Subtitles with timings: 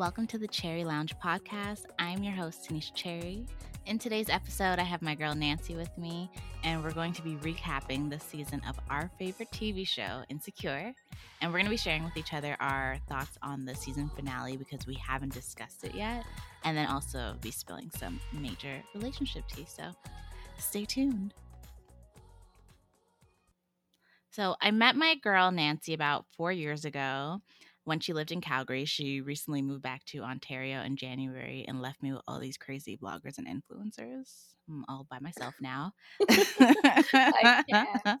[0.00, 1.82] welcome to the Cherry Lounge podcast.
[1.98, 3.44] I'm your host, Tanisha Cherry.
[3.84, 6.30] In today's episode, I have my girl Nancy with me,
[6.64, 10.94] and we're going to be recapping the season of our favorite TV show, Insecure.
[11.42, 14.56] And we're going to be sharing with each other our thoughts on the season finale
[14.56, 16.24] because we haven't discussed it yet,
[16.64, 19.66] and then also be spilling some major relationship tea.
[19.68, 19.82] So
[20.56, 21.34] stay tuned.
[24.30, 27.42] So, I met my girl Nancy about four years ago
[27.84, 32.02] when she lived in Calgary, she recently moved back to Ontario in January and left
[32.02, 34.54] me with all these crazy bloggers and influencers.
[34.68, 35.92] I'm all by myself now.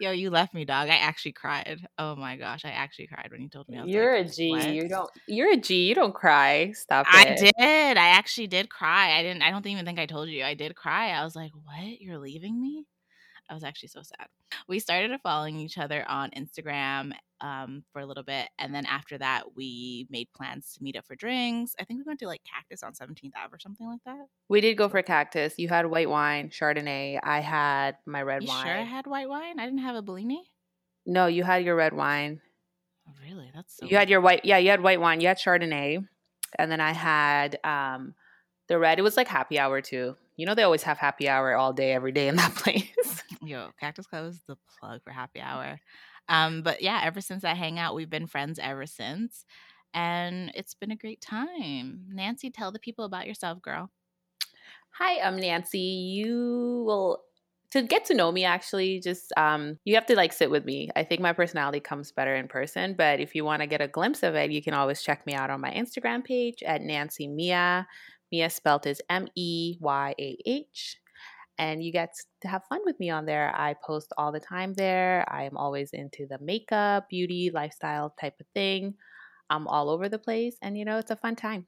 [0.00, 0.88] Yo, you left me, dog.
[0.88, 1.80] I actually cried.
[1.98, 3.80] Oh my gosh, I actually cried when you told me.
[3.84, 4.50] You're like, a G.
[4.50, 4.68] What?
[4.68, 5.10] You don't.
[5.28, 5.88] You're a G.
[5.88, 6.72] You don't cry.
[6.72, 7.06] Stop.
[7.12, 7.14] It.
[7.14, 7.98] I did.
[7.98, 9.18] I actually did cry.
[9.18, 9.42] I didn't.
[9.42, 10.44] I don't even think I told you.
[10.44, 11.10] I did cry.
[11.10, 12.00] I was like, "What?
[12.00, 12.86] You're leaving me?"
[13.52, 14.28] I was actually so sad.
[14.66, 17.12] We started following each other on Instagram
[17.42, 18.48] um, for a little bit.
[18.58, 21.74] And then after that, we made plans to meet up for drinks.
[21.78, 24.24] I think we went to like Cactus on 17th Ave or something like that.
[24.48, 25.58] We did go for Cactus.
[25.58, 27.20] You had white wine, Chardonnay.
[27.22, 28.64] I had my red you wine.
[28.64, 29.60] Sure, I had white wine.
[29.60, 30.50] I didn't have a Bellini.
[31.04, 32.40] No, you had your red wine.
[33.06, 33.50] Oh, really?
[33.54, 33.84] That's so.
[33.84, 34.46] You had your white.
[34.46, 35.20] Yeah, you had white wine.
[35.20, 36.08] You had Chardonnay,
[36.58, 38.14] and then I had um
[38.68, 38.98] the red.
[38.98, 40.16] It was like happy hour too.
[40.36, 43.22] You know they always have happy hour all day, every day in that place.
[43.42, 45.80] Yo, Cactus Club is the plug for happy hour.
[46.28, 49.44] Um, but yeah, ever since I hang out, we've been friends ever since.
[49.94, 52.06] And it's been a great time.
[52.08, 53.90] Nancy, tell the people about yourself, girl.
[54.92, 55.78] Hi, I'm Nancy.
[55.78, 57.22] You will
[57.72, 60.90] to get to know me actually just um, you have to like sit with me
[60.94, 63.88] i think my personality comes better in person but if you want to get a
[63.88, 67.26] glimpse of it you can always check me out on my instagram page at nancy
[67.26, 67.86] mia
[68.32, 70.96] mia spelt is m-e-y-a-h
[71.58, 73.54] and you get to have fun with me on there.
[73.54, 75.24] I post all the time there.
[75.28, 78.96] I am always into the makeup, beauty, lifestyle type of thing.
[79.50, 81.66] I'm all over the place, and you know, it's a fun time.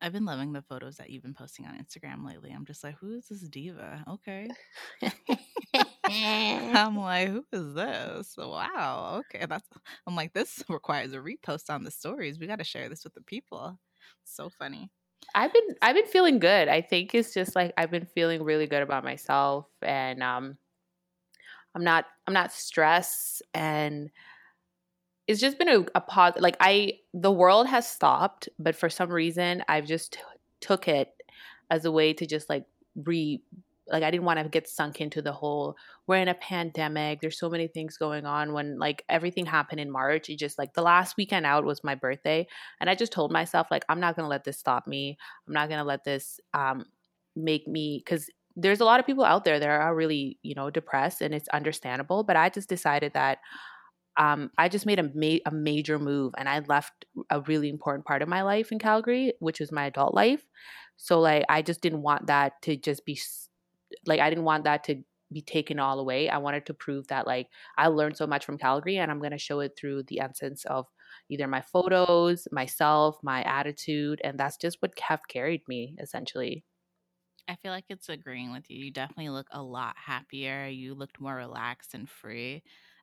[0.00, 2.52] I've been loving the photos that you've been posting on Instagram lately.
[2.52, 4.04] I'm just like, who is this diva?
[4.08, 4.54] Okay.
[6.06, 8.34] I'm like, who is this?
[8.36, 9.16] Wow.
[9.20, 9.44] Okay.
[9.46, 9.68] That's
[10.06, 12.38] I'm like, this requires a repost on the stories.
[12.38, 13.78] We gotta share this with the people.
[14.24, 14.90] So funny.
[15.34, 16.68] I've been I've been feeling good.
[16.68, 20.56] I think it's just like I've been feeling really good about myself and um
[21.74, 24.10] I'm not I'm not stressed and
[25.26, 29.10] it's just been a, a pause like I the world has stopped, but for some
[29.10, 30.20] reason I've just t-
[30.60, 31.12] took it
[31.70, 32.64] as a way to just like
[32.96, 33.42] re
[33.90, 35.76] like I didn't want to get sunk into the whole
[36.06, 37.20] we're in a pandemic.
[37.20, 40.28] There's so many things going on when like everything happened in March.
[40.28, 42.46] It just like the last weekend out was my birthday
[42.80, 45.16] and I just told myself like I'm not going to let this stop me.
[45.46, 46.86] I'm not going to let this um
[47.36, 50.68] make me cuz there's a lot of people out there that are really, you know,
[50.68, 53.38] depressed and it's understandable, but I just decided that
[54.16, 58.04] um, I just made a, ma- a major move and I left a really important
[58.04, 60.42] part of my life in Calgary, which is my adult life.
[60.96, 63.14] So, like, I just didn't want that to just be
[64.06, 66.28] like I didn't want that to be taken all away.
[66.28, 69.32] I wanted to prove that like I learned so much from Calgary and I'm going
[69.32, 70.86] to show it through the essence of
[71.28, 76.64] either my photos, myself, my attitude and that's just what have carried me essentially.
[77.48, 78.78] I feel like it's agreeing with you.
[78.84, 80.66] You definitely look a lot happier.
[80.66, 82.62] You looked more relaxed and free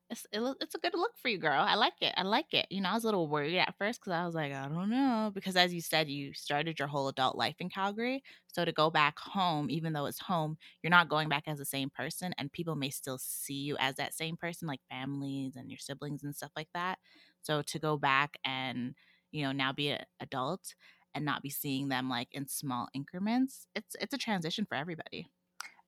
[0.09, 1.59] it's it, it's a good look for you, girl.
[1.59, 2.13] I like it.
[2.15, 2.67] I like it.
[2.69, 4.89] You know, I was a little worried at first because I was like, I don't
[4.89, 8.23] know, because as you said, you started your whole adult life in Calgary.
[8.47, 11.65] So to go back home, even though it's home, you're not going back as the
[11.65, 15.69] same person, and people may still see you as that same person, like families and
[15.69, 16.99] your siblings and stuff like that.
[17.41, 18.93] So to go back and
[19.31, 20.75] you know now be an adult
[21.15, 25.27] and not be seeing them like in small increments, it's it's a transition for everybody.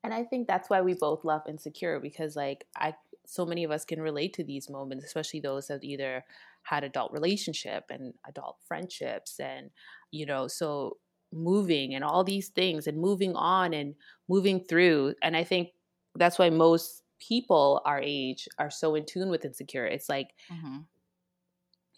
[0.04, 2.94] And I think that's why we both love Insecure because like I
[3.28, 6.24] so many of us can relate to these moments, especially those that either
[6.64, 9.70] had adult relationship and adult friendships and
[10.12, 10.98] you know, so
[11.34, 13.96] moving and all these things and moving on and
[14.30, 15.14] moving through.
[15.22, 15.70] And I think
[16.16, 19.86] that's why most people our age are so in tune with insecure.
[19.86, 20.80] It's like mm-hmm.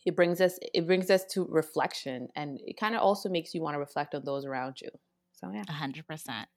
[0.06, 3.62] it brings us it brings us to reflection and it kind of also makes you
[3.62, 4.90] want to reflect on those around you.
[5.34, 5.64] So yeah.
[5.68, 6.48] A hundred percent.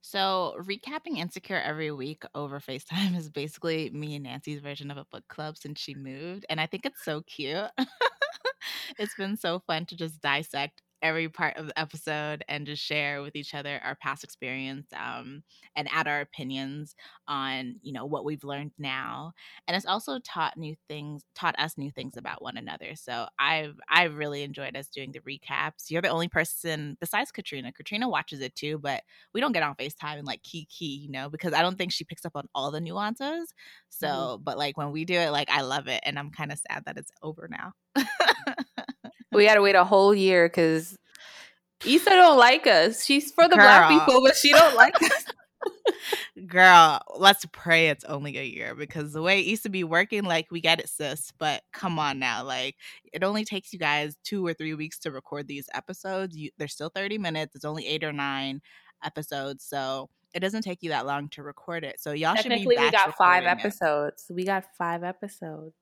[0.00, 5.04] So, recapping Insecure every week over FaceTime is basically me and Nancy's version of a
[5.10, 6.46] book club since she moved.
[6.48, 7.70] And I think it's so cute.
[8.98, 13.22] it's been so fun to just dissect every part of the episode and just share
[13.22, 15.42] with each other our past experience um,
[15.76, 16.94] and add our opinions
[17.26, 19.32] on you know what we've learned now.
[19.66, 22.94] And it's also taught new things taught us new things about one another.
[22.94, 25.90] So i've i've really enjoyed us doing the recaps.
[25.90, 27.72] You're the only person besides katrina.
[27.72, 29.02] Katrina watches it too but
[29.34, 31.92] we don't get on facetime and like key key you know because i don't think
[31.92, 33.52] she picks up on all the nuances.
[33.88, 34.42] So mm-hmm.
[34.44, 36.84] but like when we do it like i love it and i'm kind of sad
[36.86, 37.72] that it's over now
[39.38, 40.98] we gotta wait a whole year because
[41.86, 43.04] Issa don't like us.
[43.04, 43.64] She's for the Girl.
[43.64, 45.24] black people, but she don't like us.
[46.46, 50.24] Girl, let's pray it's only a year because the way it used to be working,
[50.24, 51.32] like we get it, sis.
[51.38, 52.76] But come on now, like
[53.12, 56.36] it only takes you guys two or three weeks to record these episodes.
[56.36, 57.54] You, they're still thirty minutes.
[57.54, 58.60] It's only eight or nine
[59.04, 62.00] episodes, so it doesn't take you that long to record it.
[62.00, 62.66] So y'all should be.
[62.66, 64.26] we got five episodes.
[64.28, 64.34] It.
[64.34, 65.74] We got five episodes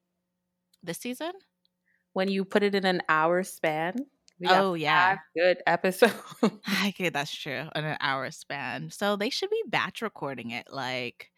[0.83, 1.33] this season.
[2.17, 3.95] When you put it in an hour span.
[4.47, 6.15] oh yeah, good episode.
[6.87, 7.65] okay, that's true.
[7.75, 10.69] In an hour span, so they should be batch recording it.
[10.73, 11.31] Like,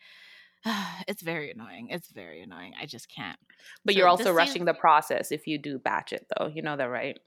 [1.08, 1.88] it's very annoying.
[1.90, 2.74] It's very annoying.
[2.80, 3.40] I just can't.
[3.84, 6.46] But so you're also rushing season- the process if you do batch it, though.
[6.46, 7.18] You know that, right?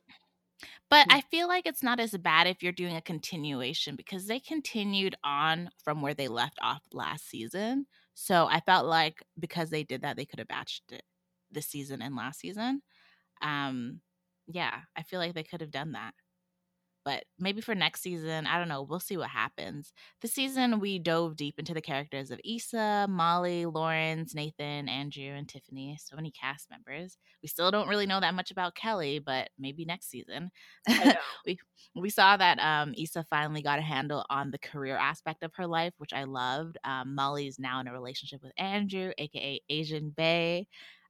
[0.90, 1.16] But mm.
[1.16, 5.18] I feel like it's not as bad if you're doing a continuation because they continued
[5.26, 7.88] on from where they left off last season.
[8.14, 11.04] So I felt like because they did that, they could have batched it
[11.52, 12.82] this season and last season.
[13.42, 14.02] Um,
[14.48, 16.14] yeah, I feel like they could have done that.
[17.04, 18.84] But maybe for next season, I don't know.
[18.84, 19.92] We'll see what happens.
[20.22, 25.50] This season, we dove deep into the characters of Issa, Molly, Lawrence, Nathan, Andrew, and
[25.50, 25.98] Tiffany.
[26.00, 27.18] So many cast members.
[27.42, 30.52] We still don't really know that much about Kelly, but maybe next season.
[31.46, 31.58] we
[31.96, 35.66] we saw that um, Issa finally got a handle on the career aspect of her
[35.66, 36.78] life, which I loved.
[36.84, 40.68] Um, Molly's now in a relationship with Andrew, aka Asian Bae.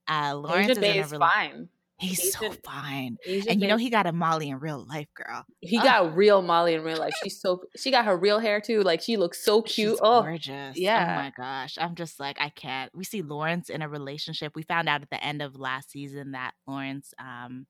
[0.08, 1.68] Uh, Lawrence Asian Bae is, is fine.
[2.02, 3.18] He's Asian, so fine.
[3.28, 5.46] Asian and you know he got a Molly in real life, girl.
[5.60, 5.84] He oh.
[5.84, 7.14] got real Molly in real life.
[7.24, 8.82] She's so she got her real hair too.
[8.82, 9.92] Like she looks so cute.
[9.92, 10.78] She's oh, gorgeous.
[10.78, 11.16] Yeah.
[11.16, 11.78] Oh my gosh.
[11.80, 12.92] I'm just like I can't.
[12.96, 14.54] We see Lawrence in a relationship.
[14.56, 17.68] We found out at the end of last season that Lawrence um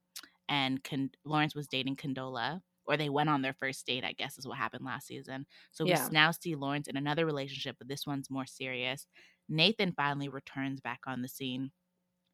[0.48, 4.38] and Con- Lawrence was dating Condola or they went on their first date, I guess
[4.38, 5.45] is what happened last season.
[5.72, 6.07] So yeah.
[6.07, 9.07] we now see Lawrence in another relationship, but this one's more serious.
[9.50, 11.72] Nathan finally returns back on the scene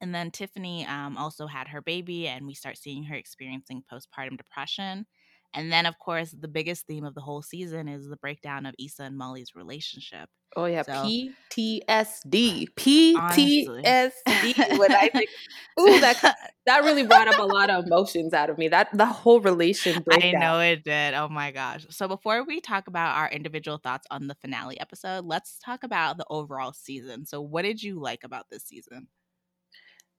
[0.02, 4.38] and then Tiffany um, also had her baby, and we start seeing her experiencing postpartum
[4.38, 5.06] depression.
[5.54, 8.76] And then, of course, the biggest theme of the whole season is the breakdown of
[8.78, 10.30] Issa and Molly's relationship.
[10.56, 14.80] Oh yeah, so, PTSD, PTSD.
[14.80, 15.30] when I think,
[15.80, 16.36] ooh, that
[16.66, 18.68] that really brought up a lot of emotions out of me.
[18.68, 20.02] That the whole relation.
[20.04, 20.36] Breakdown.
[20.36, 21.14] I know it did.
[21.16, 21.86] Oh my gosh.
[21.90, 26.18] So before we talk about our individual thoughts on the finale episode, let's talk about
[26.18, 27.26] the overall season.
[27.26, 29.08] So, what did you like about this season?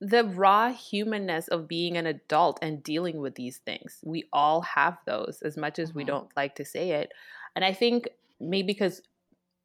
[0.00, 3.99] The raw humanness of being an adult and dealing with these things.
[4.05, 5.99] We all have those, as much as mm-hmm.
[5.99, 7.12] we don't like to say it.
[7.56, 8.09] And I think
[8.41, 9.03] maybe because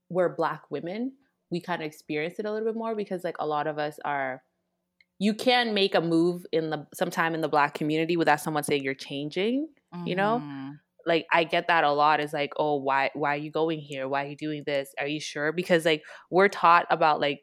[0.10, 1.14] we're black women,
[1.52, 4.00] we kind of experience it a little bit more because like a lot of us
[4.04, 4.42] are
[5.20, 8.84] you can make a move in the sometime in the black community without someone saying
[8.84, 10.08] you're changing, mm-hmm.
[10.08, 10.42] you know?
[10.44, 10.72] Mm-hmm.
[11.06, 14.08] Like I get that a lot is like, "Oh, why why are you going here?
[14.08, 14.94] Why are you doing this?
[14.98, 16.02] Are you sure?" Because like
[16.32, 17.42] we're taught about like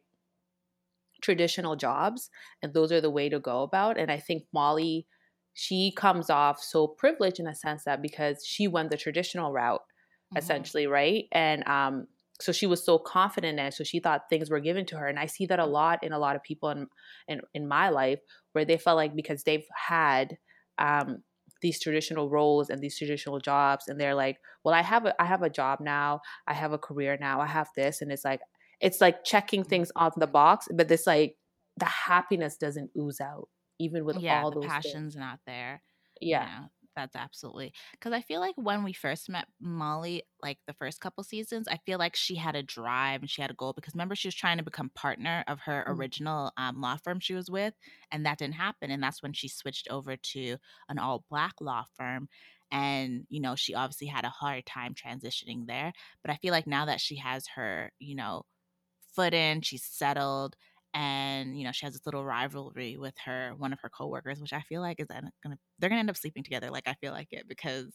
[1.20, 2.30] traditional jobs
[2.62, 5.06] and those are the way to go about and i think molly
[5.54, 9.80] she comes off so privileged in a sense that because she went the traditional route
[9.80, 10.38] mm-hmm.
[10.38, 12.06] essentially right and um
[12.40, 15.18] so she was so confident and so she thought things were given to her and
[15.18, 16.86] i see that a lot in a lot of people in
[17.28, 18.20] in, in my life
[18.52, 20.36] where they felt like because they've had
[20.78, 21.22] um
[21.62, 25.24] these traditional roles and these traditional jobs and they're like well i have a i
[25.24, 28.40] have a job now i have a career now i have this and it's like
[28.80, 31.36] it's like checking things off the box, but this like
[31.76, 33.48] the happiness doesn't ooze out
[33.78, 35.16] even with yeah, all those passions things.
[35.16, 35.82] not there.
[36.20, 36.44] Yeah.
[36.44, 40.74] You know, that's absolutely because I feel like when we first met Molly, like the
[40.74, 43.72] first couple seasons, I feel like she had a drive and she had a goal
[43.72, 45.98] because remember she was trying to become partner of her mm-hmm.
[45.98, 47.74] original um, law firm she was with,
[48.10, 48.90] and that didn't happen.
[48.90, 50.56] And that's when she switched over to
[50.88, 52.28] an all black law firm.
[52.72, 55.92] And, you know, she obviously had a hard time transitioning there.
[56.22, 58.44] But I feel like now that she has her, you know,
[59.14, 60.56] foot in, she's settled,
[60.94, 64.52] and you know she has this little rivalry with her one of her coworkers, which
[64.52, 66.70] I feel like is gonna they're gonna end up sleeping together.
[66.70, 67.92] Like I feel like it because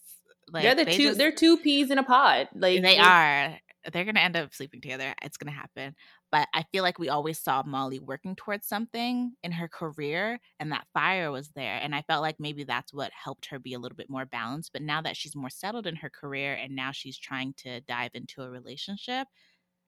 [0.52, 2.48] like they're the they two just, they're two peas in a pod.
[2.54, 3.58] Like they are.
[3.92, 5.14] They're gonna end up sleeping together.
[5.22, 5.94] It's gonna happen.
[6.32, 10.72] But I feel like we always saw Molly working towards something in her career, and
[10.72, 11.78] that fire was there.
[11.80, 14.72] And I felt like maybe that's what helped her be a little bit more balanced.
[14.72, 18.10] But now that she's more settled in her career, and now she's trying to dive
[18.14, 19.28] into a relationship,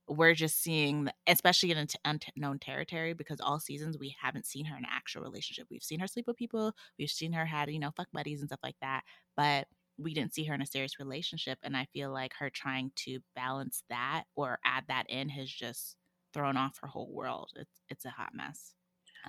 [0.08, 4.84] we're just seeing, especially in unknown territory, because all seasons we haven't seen her in
[4.84, 5.66] an actual relationship.
[5.70, 8.48] We've seen her sleep with people, we've seen her had, you know, fuck buddies and
[8.48, 9.02] stuff like that,
[9.36, 9.66] but
[9.98, 11.58] we didn't see her in a serious relationship.
[11.62, 15.96] And I feel like her trying to balance that or add that in has just
[16.32, 17.50] thrown off her whole world.
[17.56, 18.74] It's it's a hot mess.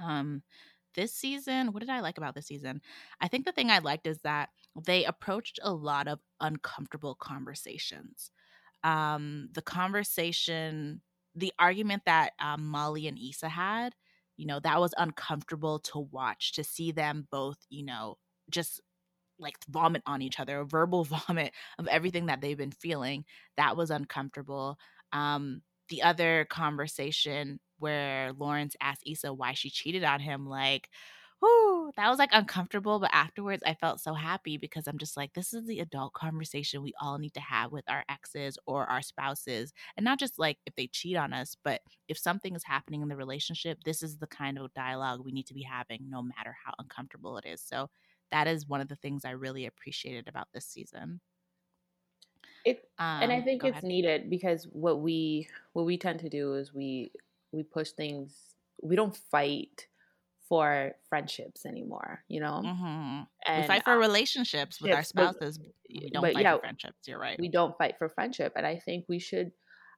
[0.01, 0.43] Um,
[0.95, 2.81] this season, what did I like about this season?
[3.21, 8.31] I think the thing I liked is that they approached a lot of uncomfortable conversations
[8.83, 11.01] um, the conversation,
[11.35, 13.95] the argument that um, Molly and Issa had,
[14.37, 18.17] you know, that was uncomfortable to watch, to see them both, you know,
[18.49, 18.81] just
[19.39, 23.25] like vomit on each other, a verbal vomit of everything that they've been feeling.
[23.57, 24.77] That was uncomfortable.
[25.13, 30.89] Um, the other conversation where Lawrence asked Issa why she cheated on him, like,
[31.41, 32.99] whoo, that was like uncomfortable.
[32.99, 36.81] But afterwards, I felt so happy because I'm just like, this is the adult conversation
[36.81, 39.73] we all need to have with our exes or our spouses.
[39.97, 43.07] And not just like if they cheat on us, but if something is happening in
[43.09, 46.55] the relationship, this is the kind of dialogue we need to be having no matter
[46.65, 47.61] how uncomfortable it is.
[47.61, 47.89] So
[48.31, 51.21] that is one of the things I really appreciated about this season.
[52.65, 53.83] It um, and I think it's ahead.
[53.83, 57.11] needed because what we what we tend to do is we
[57.51, 58.55] we push things.
[58.81, 59.87] We don't fight
[60.49, 62.61] for friendships anymore, you know.
[62.65, 63.21] Mm-hmm.
[63.45, 65.57] And we fight for relationships with our spouses.
[65.57, 67.07] But, we don't fight yeah, for friendships.
[67.07, 67.39] You're right.
[67.39, 69.51] We don't fight for friendship, and I think we should.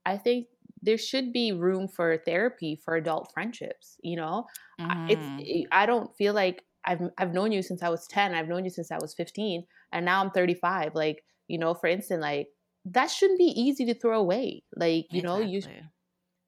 [0.05, 0.48] I think
[0.81, 3.98] there should be room for therapy for adult friendships.
[4.03, 4.46] You know,
[4.79, 5.10] mm-hmm.
[5.10, 5.67] it's.
[5.72, 8.34] I don't feel like I've I've known you since I was 10.
[8.34, 10.96] I've known you since I was 15 and now I'm 35.
[10.96, 12.48] Like, you know, for instance, like
[12.86, 14.63] that shouldn't be easy to throw away.
[14.75, 15.22] Like, you exactly.
[15.22, 15.62] know, you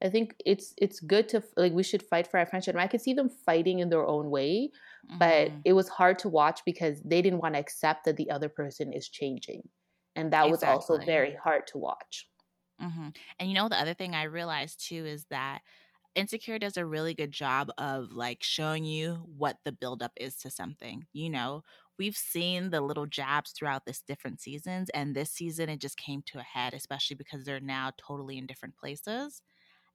[0.04, 2.74] I think it's it's good to like we should fight for our friendship.
[2.74, 4.70] And I could see them fighting in their own way,
[5.06, 5.18] mm-hmm.
[5.18, 8.50] but it was hard to watch because they didn't want to accept that the other
[8.50, 9.66] person is changing.
[10.14, 10.50] And that exactly.
[10.50, 12.28] was also very hard to watch.
[12.82, 13.08] Mm-hmm.
[13.38, 15.62] And you know the other thing I realized too is that
[16.14, 20.50] Insecure does a really good job of like showing you what the buildup is to
[20.50, 21.06] something.
[21.12, 21.62] You know,
[21.98, 26.22] we've seen the little jabs throughout this different seasons, and this season it just came
[26.26, 29.40] to a head, especially because they're now totally in different places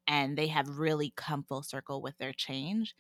[0.09, 2.95] and they have really come full circle with their change.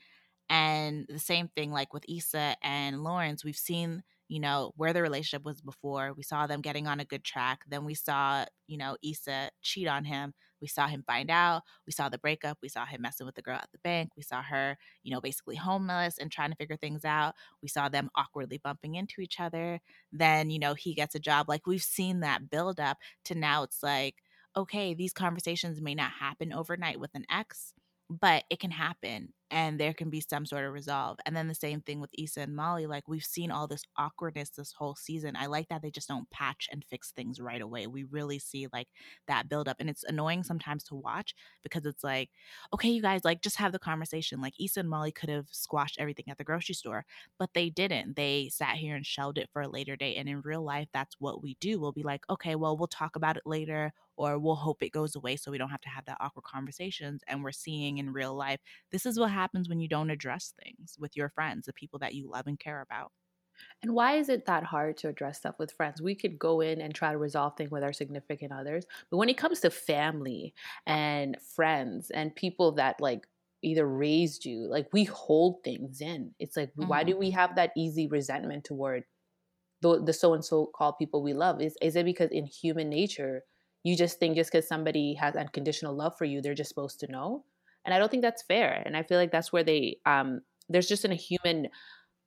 [0.49, 5.01] And the same thing, like with Issa and Lawrence, we've seen you know, where the
[5.01, 6.13] relationship was before.
[6.15, 7.61] We saw them getting on a good track.
[7.67, 10.35] Then we saw, you know, Issa cheat on him.
[10.61, 11.63] We saw him find out.
[11.87, 12.59] We saw the breakup.
[12.61, 14.11] We saw him messing with the girl at the bank.
[14.15, 17.33] We saw her, you know, basically homeless and trying to figure things out.
[17.63, 19.79] We saw them awkwardly bumping into each other.
[20.11, 21.49] Then, you know, he gets a job.
[21.49, 24.17] Like we've seen that build up to now it's like,
[24.55, 27.73] okay, these conversations may not happen overnight with an ex,
[28.09, 31.17] but it can happen and there can be some sort of resolve.
[31.25, 32.85] And then the same thing with Issa and Molly.
[32.85, 35.35] Like we've seen all this awkwardness this whole season.
[35.35, 37.87] I like that they just don't patch and fix things right away.
[37.87, 38.87] We really see like
[39.27, 39.77] that build up.
[39.79, 42.29] And it's annoying sometimes to watch because it's like,
[42.73, 44.41] okay, you guys, like just have the conversation.
[44.41, 47.05] Like Issa and Molly could have squashed everything at the grocery store,
[47.37, 48.15] but they didn't.
[48.15, 50.17] They sat here and shelved it for a later date.
[50.17, 51.79] And in real life, that's what we do.
[51.79, 55.15] We'll be like, okay, well, we'll talk about it later or we'll hope it goes
[55.15, 57.21] away so we don't have to have that awkward conversations.
[57.27, 58.59] And we're seeing in real life,
[58.91, 62.13] this is what happens when you don't address things with your friends, the people that
[62.13, 63.11] you love and care about.
[63.81, 66.01] And why is it that hard to address stuff with friends?
[66.01, 68.85] We could go in and try to resolve things with our significant others.
[69.09, 70.53] But when it comes to family
[70.85, 73.27] and friends and people that like
[73.61, 76.31] either raised you, like we hold things in.
[76.39, 76.87] It's like, mm-hmm.
[76.87, 77.19] why do mm-hmm.
[77.19, 79.03] we have that easy resentment toward
[79.81, 81.61] the, the so and so called people we love?
[81.61, 83.43] Is, is it because in human nature,
[83.83, 87.11] you just think just because somebody has unconditional love for you, they're just supposed to
[87.11, 87.43] know?
[87.89, 90.87] And i don't think that's fair and i feel like that's where they um there's
[90.87, 91.67] just a human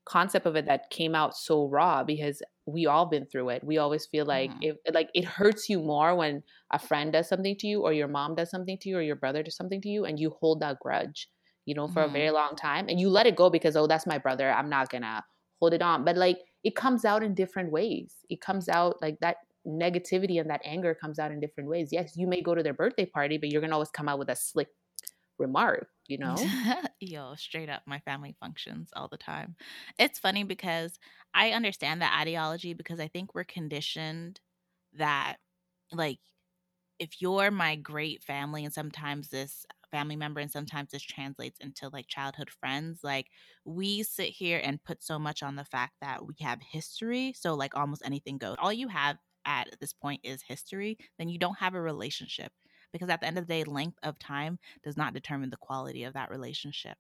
[0.05, 3.79] concept of it that came out so raw because we all been through it we
[3.79, 4.75] always feel like mm.
[4.85, 6.43] it like it hurts you more when
[6.73, 9.15] a friend does something to you or your mom does something to you or your
[9.15, 11.29] brother does something to you and you hold that grudge
[11.67, 12.07] you know for mm.
[12.07, 12.35] a very mm-hmm.
[12.35, 15.23] long time and you let it go because oh that's my brother i'm not gonna
[15.61, 19.19] hold it on but like it comes out in different ways it comes out like
[19.21, 22.65] that negativity and that anger comes out in different ways yes you may go to
[22.65, 24.67] their birthday party but you're gonna always come out with a slick
[25.39, 26.53] remark, you know?
[27.01, 29.57] Yo, straight up, my family functions all the time.
[29.99, 30.99] It's funny because
[31.35, 34.41] I understand that ideology because I think we're conditioned
[34.95, 35.39] that,
[35.93, 36.21] like,
[36.99, 41.89] if you're my great family and sometimes this family member and sometimes this translates into
[41.91, 43.29] like childhood friends like
[43.65, 47.55] we sit here and put so much on the fact that we have history so
[47.55, 51.59] like almost anything goes all you have at this point is history then you don't
[51.59, 52.53] have a relationship
[52.93, 56.05] because at the end of the day length of time does not determine the quality
[56.05, 56.99] of that relationship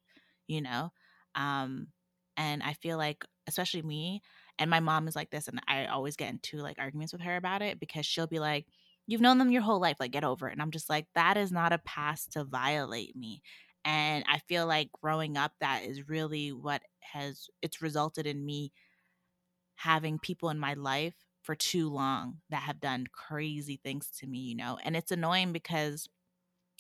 [0.49, 0.91] you know?
[1.35, 1.89] Um
[2.39, 4.23] and i feel like especially me
[4.59, 7.37] and my mom is like this and i always get into like arguments with her
[7.37, 8.67] about it because she'll be like
[9.07, 10.53] you've known them your whole life like get over it.
[10.53, 13.43] And i'm just like that is not a pass to violate me.
[13.85, 18.73] And i feel like growing up that is really what has it's resulted in me
[19.77, 24.39] having people in my life for too long that have done crazy things to me,
[24.39, 24.79] you know?
[24.85, 26.09] And it's annoying because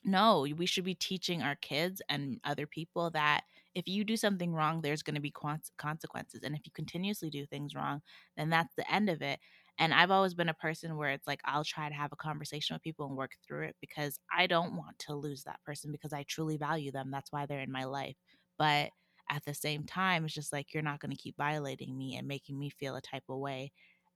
[0.05, 3.43] no, we should be teaching our kids and other people that
[3.75, 5.33] if you do something wrong, there's going to be
[5.79, 6.43] consequences.
[6.43, 8.03] And if you continuously do things wrong,
[8.37, 9.39] then that's the end of it.
[9.79, 12.75] And I've always been a person where it's like, I'll try to have a conversation
[12.75, 16.13] with people and work through it because I don't want to lose that person because
[16.13, 17.11] I truly value them.
[17.11, 18.17] That's why they're in my life.
[18.59, 18.91] But
[19.31, 22.29] at the same time, it's just like you're not going to keep violating me and
[22.29, 23.73] making me feel a type of way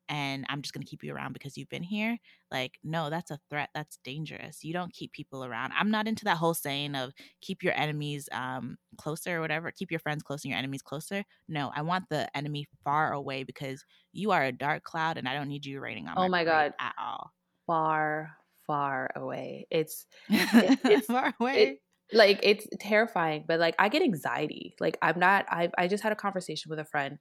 [0.09, 2.17] and I'm just going to keep you around because you've been here.
[2.51, 3.71] Like, no, that's a threat.
[3.75, 4.63] That's dangerous.
[4.63, 5.73] You don't keep people around.
[5.79, 9.91] I'm not into that whole saying of keep your enemies um, closer or whatever, keep
[9.91, 11.25] your friends close and your enemies closer.
[11.49, 15.35] No, I want the enemy far away because you are a dark cloud and I
[15.35, 16.73] don't need you raining on oh my, God.
[16.79, 17.31] at all.
[17.67, 18.31] Far,
[18.67, 19.67] far away.
[19.71, 21.63] It's, it, it's far away.
[21.63, 21.79] It,
[22.13, 24.77] like it's terrifying, but like I get anxiety.
[24.79, 25.47] Like I'm not.
[25.51, 27.19] I I just had a conversation with a friend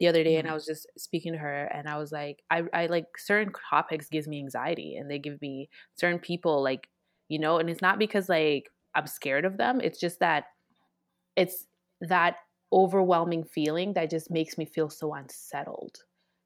[0.00, 0.40] the other day mm-hmm.
[0.40, 3.52] and I was just speaking to her and I was like, I, I like certain
[3.70, 6.88] topics gives me anxiety and they give me certain people like,
[7.28, 9.80] you know, and it's not because like I'm scared of them.
[9.80, 10.44] It's just that
[11.36, 11.66] it's
[12.00, 12.36] that
[12.72, 15.98] overwhelming feeling that just makes me feel so unsettled,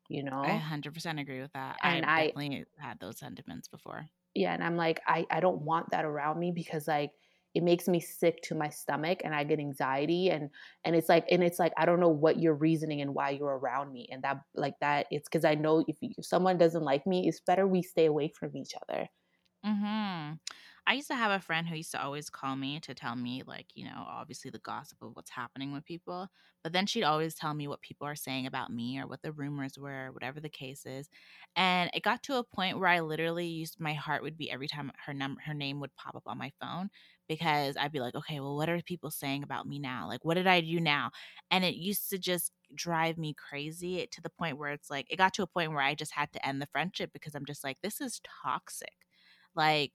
[0.09, 0.43] you know?
[0.43, 1.77] I 100% agree with that.
[1.83, 4.09] And I definitely had those sentiments before.
[4.35, 4.53] Yeah.
[4.53, 7.13] And I'm like, I, I don't want that around me because like,
[7.59, 10.49] it makes me sick to my stomach and i get anxiety and
[10.85, 13.59] and it's like and it's like i don't know what you're reasoning and why you're
[13.59, 17.05] around me and that like that it's because i know if, if someone doesn't like
[17.05, 19.09] me it's better we stay away from each other
[19.67, 20.35] mm-hmm.
[20.89, 23.43] I used to have a friend who used to always call me to tell me,
[23.47, 26.29] like, you know, obviously the gossip of what's happening with people.
[26.65, 29.33] But then she'd always tell me what people are saying about me or what the
[29.33, 31.11] rumors were, whatever the case is.
[31.57, 34.67] And it got to a point where I literally used my heart would be every
[34.67, 36.89] time her number, her name would pop up on my phone
[37.29, 40.07] because I'd be like, okay, well, what are people saying about me now?
[40.09, 41.11] Like, what did I do now?
[41.51, 45.17] And it used to just drive me crazy to the point where it's like, it
[45.17, 47.65] got to a point where I just had to end the friendship because I'm just
[47.65, 48.93] like, this is toxic.
[49.55, 49.93] Like,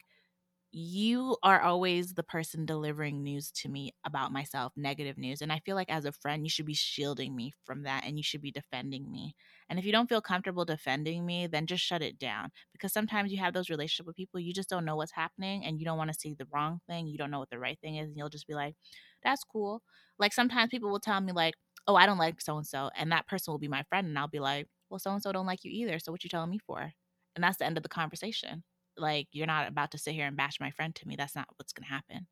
[0.75, 5.41] you are always the person delivering news to me about myself, negative news.
[5.41, 8.17] And I feel like as a friend, you should be shielding me from that and
[8.17, 9.35] you should be defending me.
[9.69, 12.49] And if you don't feel comfortable defending me, then just shut it down.
[12.71, 15.79] Because sometimes you have those relationships with people, you just don't know what's happening and
[15.79, 17.07] you don't want to see the wrong thing.
[17.07, 18.07] You don't know what the right thing is.
[18.09, 18.75] And you'll just be like,
[19.23, 19.81] that's cool.
[20.19, 21.55] Like sometimes people will tell me, like,
[21.87, 22.89] oh, I don't like so and so.
[22.95, 24.07] And that person will be my friend.
[24.07, 25.99] And I'll be like, well, so and so don't like you either.
[25.99, 26.91] So what you telling me for?
[27.35, 28.63] And that's the end of the conversation
[28.97, 31.47] like you're not about to sit here and bash my friend to me that's not
[31.57, 32.27] what's going to happen.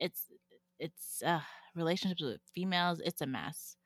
[0.00, 0.26] It's
[0.78, 1.40] it's uh
[1.74, 3.76] relationships with females it's a mess.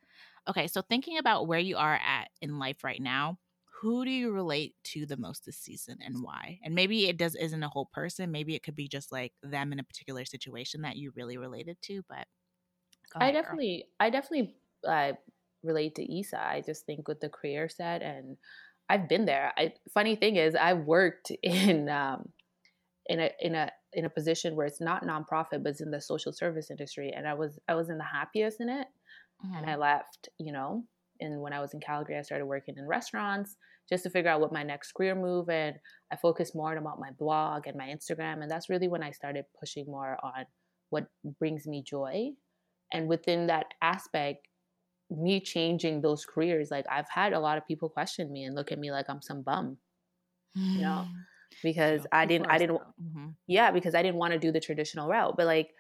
[0.49, 3.39] Okay so thinking about where you are at in life right now
[3.81, 6.59] who do you relate to the most this season and why?
[6.65, 9.73] And maybe it does isn't a whole person maybe it could be just like them
[9.73, 12.27] in a particular situation that you really related to but
[13.15, 14.07] ahead, i definitely girl.
[14.07, 14.57] i definitely
[14.87, 15.13] uh,
[15.63, 18.37] relate to issa i just think with the career set and
[18.89, 19.53] I've been there.
[19.57, 22.31] I, funny thing is, I worked in um,
[23.07, 26.01] in a in a in a position where it's not nonprofit, but it's in the
[26.01, 28.87] social service industry, and I was I was in the happiest in it,
[29.45, 29.57] mm-hmm.
[29.57, 29.81] and I mm-hmm.
[29.81, 30.29] left.
[30.39, 30.85] You know,
[31.21, 33.57] and when I was in Calgary, I started working in restaurants
[33.89, 35.77] just to figure out what my next career move, and
[36.13, 39.11] I focused more on about my blog and my Instagram, and that's really when I
[39.11, 40.45] started pushing more on
[40.91, 41.07] what
[41.39, 42.31] brings me joy,
[42.93, 44.49] and within that aspect,
[45.11, 48.73] me changing those careers, like I've had a lot of people question me and look
[48.73, 49.79] at me like I'm some bum,
[50.55, 51.13] you know, mm.
[51.63, 53.29] because I didn't, I didn't, mm-hmm.
[53.47, 55.35] yeah, because I didn't want to do the traditional route.
[55.37, 55.71] But like,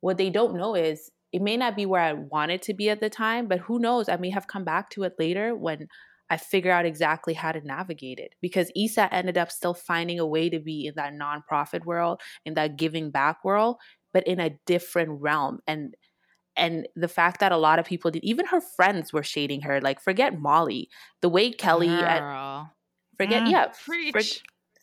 [0.00, 3.00] what they don't know is it may not be where I wanted to be at
[3.00, 4.08] the time, but who knows?
[4.08, 5.88] I may have come back to it later when
[6.30, 8.34] I figure out exactly how to navigate it.
[8.40, 12.54] Because Issa ended up still finding a way to be in that nonprofit world, in
[12.54, 13.76] that giving back world,
[14.12, 15.58] but in a different realm.
[15.66, 15.94] And
[16.56, 19.80] and the fact that a lot of people did even her friends were shading her
[19.80, 20.88] like forget molly
[21.20, 22.24] the way kelly and,
[23.16, 23.70] forget mm, yeah
[24.12, 24.20] for,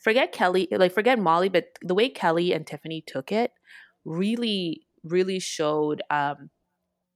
[0.04, 3.52] forget kelly like forget molly but the way kelly and tiffany took it
[4.06, 6.50] really really showed um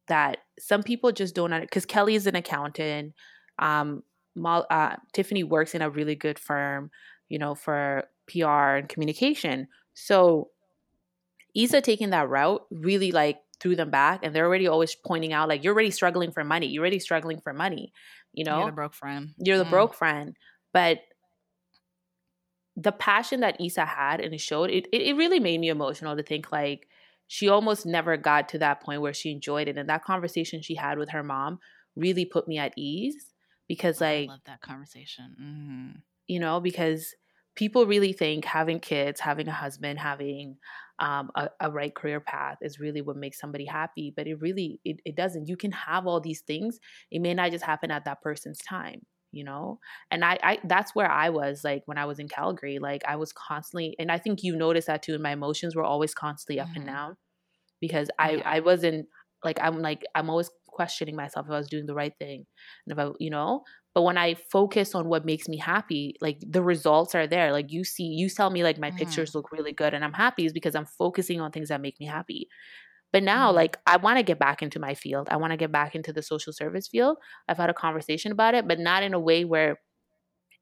[0.07, 3.13] that some people just don't because kelly is an accountant
[3.59, 4.03] um
[4.37, 6.91] Mo, uh, tiffany works in a really good firm
[7.29, 9.67] you know for pr and communication.
[9.93, 10.49] So
[11.55, 15.49] issa taking that route really like threw them back and they're already always pointing out
[15.49, 16.67] like you're already struggling for money.
[16.67, 17.93] You're already struggling for money
[18.35, 18.59] you know?
[18.59, 19.29] you're the broke friend.
[19.37, 19.69] You're the mm.
[19.69, 20.35] broke friend.
[20.73, 20.99] But
[22.75, 26.15] the passion that issa had and it showed it, it, it really made me emotional
[26.17, 26.87] to think like
[27.27, 30.75] she almost never got to that point where she enjoyed it and that conversation she
[30.75, 31.57] had with her mom
[31.95, 33.31] really put me at ease
[33.69, 35.35] because like I love that conversation.
[35.41, 35.99] Mm-hmm.
[36.27, 37.15] you know because
[37.55, 40.57] people really think having kids having a husband having
[40.99, 44.79] um, a, a, right career path is really what makes somebody happy but it really
[44.85, 46.79] it, it doesn't you can have all these things
[47.11, 49.79] it may not just happen at that person's time you know
[50.09, 53.17] and I, I that's where i was like when i was in calgary like i
[53.17, 56.59] was constantly and i think you noticed that too and my emotions were always constantly
[56.59, 56.77] up mm-hmm.
[56.77, 57.17] and down
[57.81, 58.41] because i yeah.
[58.45, 59.05] i wasn't
[59.43, 62.45] like i'm like i'm always questioning myself if i was doing the right thing
[62.85, 63.63] and if i you know
[63.95, 67.53] but when I focus on what makes me happy, like the results are there.
[67.53, 68.97] Like you see, you tell me like my mm.
[68.97, 71.97] pictures look really good and I'm happy is because I'm focusing on things that make
[71.97, 72.49] me happy.
[73.13, 73.55] But now, mm-hmm.
[73.55, 75.29] like, I want to get back into my field.
[75.31, 77.15] I want to get back into the social service field.
[77.47, 79.79] I've had a conversation about it, but not in a way where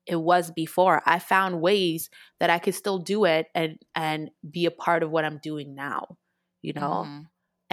[0.05, 1.01] it was before.
[1.07, 5.09] I found ways that I could still do it and and be a part of
[5.09, 6.17] what I'm doing now.
[6.61, 7.21] You know, mm-hmm.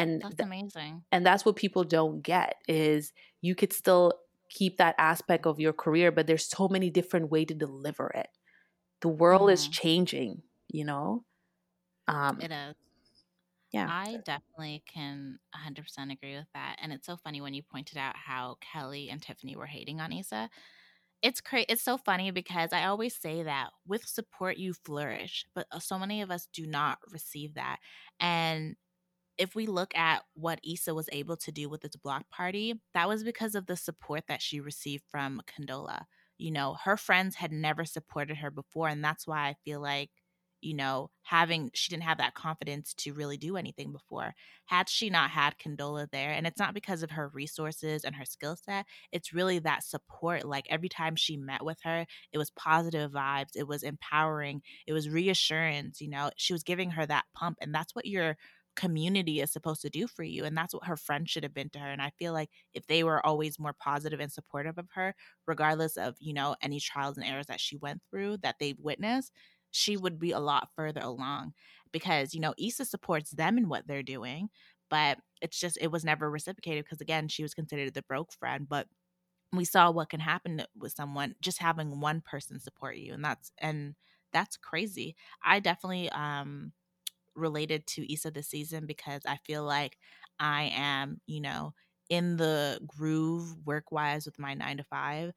[0.02, 1.02] And that's th- amazing.
[1.12, 4.12] And that's what people don't get is you could still
[4.48, 8.28] keep that aspect of your career, but there's so many different way to deliver it.
[9.00, 9.54] The world mm-hmm.
[9.54, 10.42] is changing.
[10.68, 11.24] You know,
[12.06, 12.74] um, it is.
[13.72, 13.86] Yeah.
[13.88, 16.76] I definitely can 100% agree with that.
[16.82, 20.12] And it's so funny when you pointed out how Kelly and Tiffany were hating on
[20.12, 20.50] Issa.
[21.22, 21.66] It's crazy.
[21.68, 25.98] It's so funny because I always say that with support you flourish, but uh, so
[25.98, 27.78] many of us do not receive that.
[28.18, 28.74] And
[29.40, 33.08] if we look at what Issa was able to do with its block party, that
[33.08, 36.04] was because of the support that she received from Condola.
[36.38, 40.10] You know, her friends had never supported her before, and that's why I feel like
[40.62, 44.34] you know, having she didn't have that confidence to really do anything before.
[44.66, 48.24] Had she not had Condola there, and it's not because of her resources and her
[48.24, 50.44] skill set, it's really that support.
[50.44, 54.92] Like every time she met with her, it was positive vibes, it was empowering, it
[54.92, 58.36] was reassurance, you know, she was giving her that pump, and that's what your
[58.76, 61.68] community is supposed to do for you and that's what her friends should have been
[61.70, 64.88] to her and i feel like if they were always more positive and supportive of
[64.94, 65.14] her
[65.46, 69.32] regardless of you know any trials and errors that she went through that they've witnessed
[69.70, 71.52] she would be a lot further along
[71.92, 74.48] because you know Issa supports them in what they're doing,
[74.88, 78.68] but it's just it was never reciprocated because again she was considered the broke friend,
[78.68, 78.86] but
[79.52, 83.52] we saw what can happen with someone just having one person support you and that's
[83.58, 83.94] and
[84.32, 85.16] that's crazy.
[85.44, 86.72] I definitely um
[87.40, 89.98] related to Issa this season because I feel like
[90.38, 91.74] I am, you know,
[92.08, 95.32] in the groove work wise with my nine to five.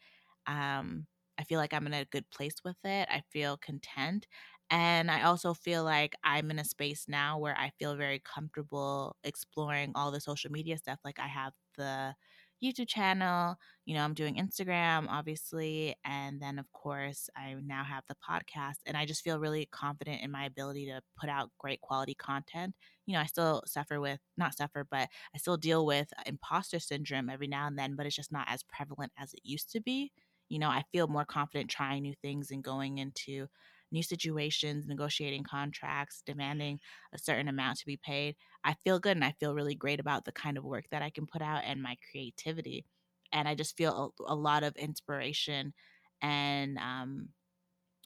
[0.48, 3.08] Um, I feel like I'm in a good place with it.
[3.12, 4.28] I feel content.
[4.70, 9.16] And I also feel like I'm in a space now where I feel very comfortable
[9.24, 11.00] exploring all the social media stuff.
[11.04, 12.16] Like I have the
[12.64, 15.96] YouTube channel, you know, I'm doing Instagram, obviously.
[16.06, 18.78] And then, of course, I now have the podcast.
[18.86, 22.76] And I just feel really confident in my ability to put out great quality content.
[23.06, 27.30] You know, I still suffer with, not suffer, but I still deal with imposter syndrome
[27.30, 30.12] every now and then, but it's just not as prevalent as it used to be
[30.50, 33.48] you know, I feel more confident trying new things and going into
[33.94, 36.80] new situations, negotiating contracts, demanding
[37.14, 38.36] a certain amount to be paid.
[38.64, 41.10] I feel good and I feel really great about the kind of work that I
[41.12, 42.86] can put out and my creativity.
[43.32, 45.74] And I just feel a, a lot of inspiration
[46.22, 47.30] and um,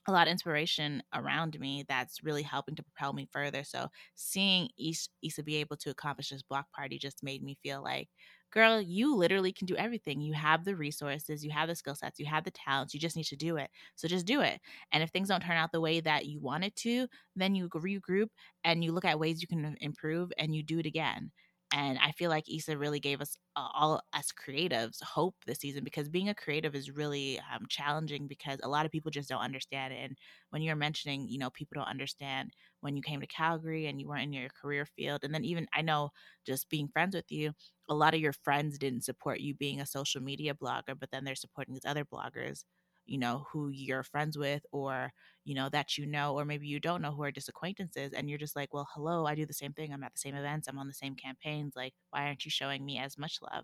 [0.07, 3.63] a lot of inspiration around me that's really helping to propel me further.
[3.63, 8.09] So seeing Issa be able to accomplish this block party just made me feel like
[8.51, 10.21] girl, you literally can do everything.
[10.21, 12.93] You have the resources, you have the skill sets, you have the talents.
[12.93, 13.69] You just need to do it.
[13.95, 14.59] So just do it.
[14.91, 17.69] And if things don't turn out the way that you want it to, then you
[17.69, 18.27] regroup
[18.63, 21.31] and you look at ways you can improve and you do it again.
[21.73, 26.07] And I feel like Issa really gave us all as creatives hope this season because
[26.07, 29.93] being a creative is really um, challenging because a lot of people just don't understand
[29.93, 29.97] it.
[29.97, 30.17] And
[30.51, 34.07] when you're mentioning, you know, people don't understand when you came to Calgary and you
[34.07, 35.23] weren't in your career field.
[35.23, 36.11] And then even I know
[36.45, 37.53] just being friends with you,
[37.89, 41.23] a lot of your friends didn't support you being a social media blogger, but then
[41.23, 42.63] they're supporting these other bloggers
[43.07, 45.11] you know who you're friends with or
[45.45, 48.29] you know that you know or maybe you don't know who are just acquaintances and
[48.29, 50.67] you're just like well hello i do the same thing i'm at the same events
[50.67, 53.63] i'm on the same campaigns like why aren't you showing me as much love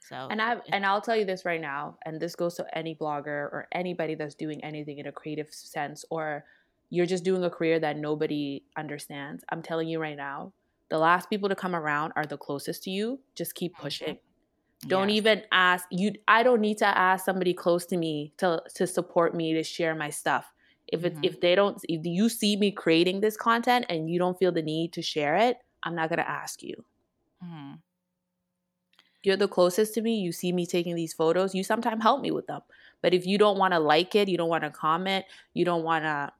[0.00, 2.94] so and i and i'll tell you this right now and this goes to any
[2.94, 6.44] blogger or anybody that's doing anything in a creative sense or
[6.90, 10.52] you're just doing a career that nobody understands i'm telling you right now
[10.90, 14.18] the last people to come around are the closest to you just keep pushing
[14.86, 15.16] don't yes.
[15.16, 16.12] even ask you.
[16.28, 19.94] I don't need to ask somebody close to me to to support me to share
[19.94, 20.50] my stuff.
[20.88, 21.24] If it, mm-hmm.
[21.24, 24.62] if they don't, if you see me creating this content and you don't feel the
[24.62, 26.84] need to share it, I'm not gonna ask you.
[27.42, 27.74] Mm-hmm.
[29.22, 30.16] You're the closest to me.
[30.16, 31.54] You see me taking these photos.
[31.54, 32.60] You sometimes help me with them.
[33.00, 35.82] But if you don't want to like it, you don't want to comment, you don't
[35.82, 36.30] want to,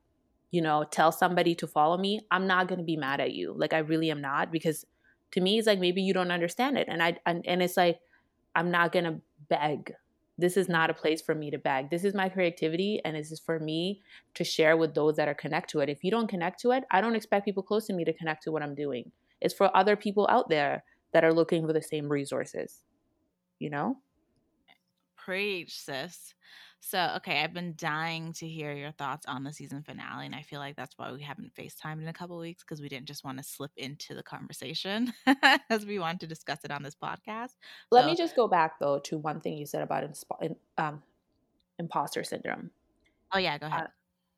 [0.54, 3.54] you know, tell somebody to follow me, I'm not gonna be mad at you.
[3.56, 4.84] Like I really am not because
[5.32, 7.98] to me it's like maybe you don't understand it, and I and, and it's like
[8.54, 9.92] I'm not going to beg.
[10.36, 11.90] This is not a place for me to beg.
[11.90, 14.02] This is my creativity and this is for me
[14.34, 15.88] to share with those that are connect to it.
[15.88, 18.42] If you don't connect to it, I don't expect people close to me to connect
[18.44, 19.12] to what I'm doing.
[19.40, 22.80] It's for other people out there that are looking for the same resources.
[23.60, 23.98] You know?
[25.24, 26.34] Preach, sis.
[26.80, 30.42] So, okay, I've been dying to hear your thoughts on the season finale, and I
[30.42, 33.24] feel like that's why we haven't FaceTimed in a couple weeks because we didn't just
[33.24, 35.14] want to slip into the conversation
[35.70, 37.54] as we want to discuss it on this podcast.
[37.90, 41.02] Let so, me just go back though to one thing you said about insp- um,
[41.78, 42.70] imposter syndrome.
[43.32, 43.88] Oh yeah, go ahead.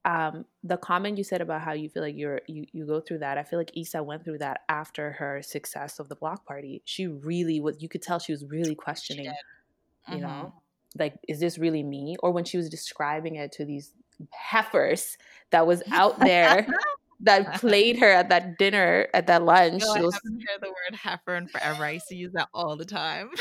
[0.04, 3.00] Uh, um, the comment you said about how you feel like you're you you go
[3.00, 3.38] through that.
[3.38, 6.80] I feel like Issa went through that after her success of the block party.
[6.84, 7.82] She really was.
[7.82, 9.26] You could tell she was really questioning.
[9.26, 10.14] Mm-hmm.
[10.14, 10.58] You know, mm-hmm.
[10.98, 12.16] Like is this really me?
[12.20, 13.92] Or when she was describing it to these
[14.32, 15.16] heifers
[15.50, 16.66] that was out there.
[17.20, 19.82] that played her at that dinner at that lunch.
[19.82, 21.84] No, I was, haven't heard the word heifer in forever.
[21.84, 23.30] I used to use that all the time.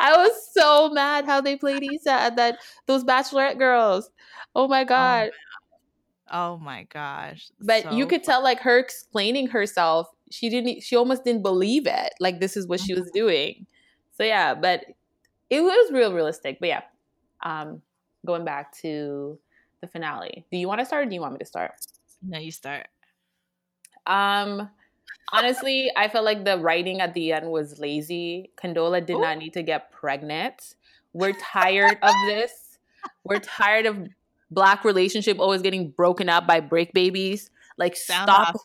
[0.00, 4.10] I was so mad how they played issa at that those bachelorette girls.
[4.54, 5.30] Oh my oh, god.
[6.30, 7.48] Oh, oh my gosh.
[7.60, 11.86] But so you could tell like her explaining herself, she didn't she almost didn't believe
[11.86, 12.14] it.
[12.20, 13.18] Like this is what she was mm-hmm.
[13.18, 13.66] doing.
[14.12, 14.84] So yeah, but
[15.50, 16.58] it was real realistic.
[16.60, 16.82] But yeah.
[17.42, 17.82] Um
[18.26, 19.38] going back to
[19.80, 20.46] the finale.
[20.50, 21.72] Do you want to start or do you want me to start?
[22.22, 22.86] No, you start.
[24.06, 24.70] Um
[25.32, 28.50] honestly, I felt like the writing at the end was lazy.
[28.56, 29.20] Condola did Ooh.
[29.20, 30.74] not need to get pregnant.
[31.12, 32.78] We're tired of this.
[33.24, 34.08] We're tired of
[34.50, 37.50] black relationship always getting broken up by break babies.
[37.76, 38.56] Like Sound stop.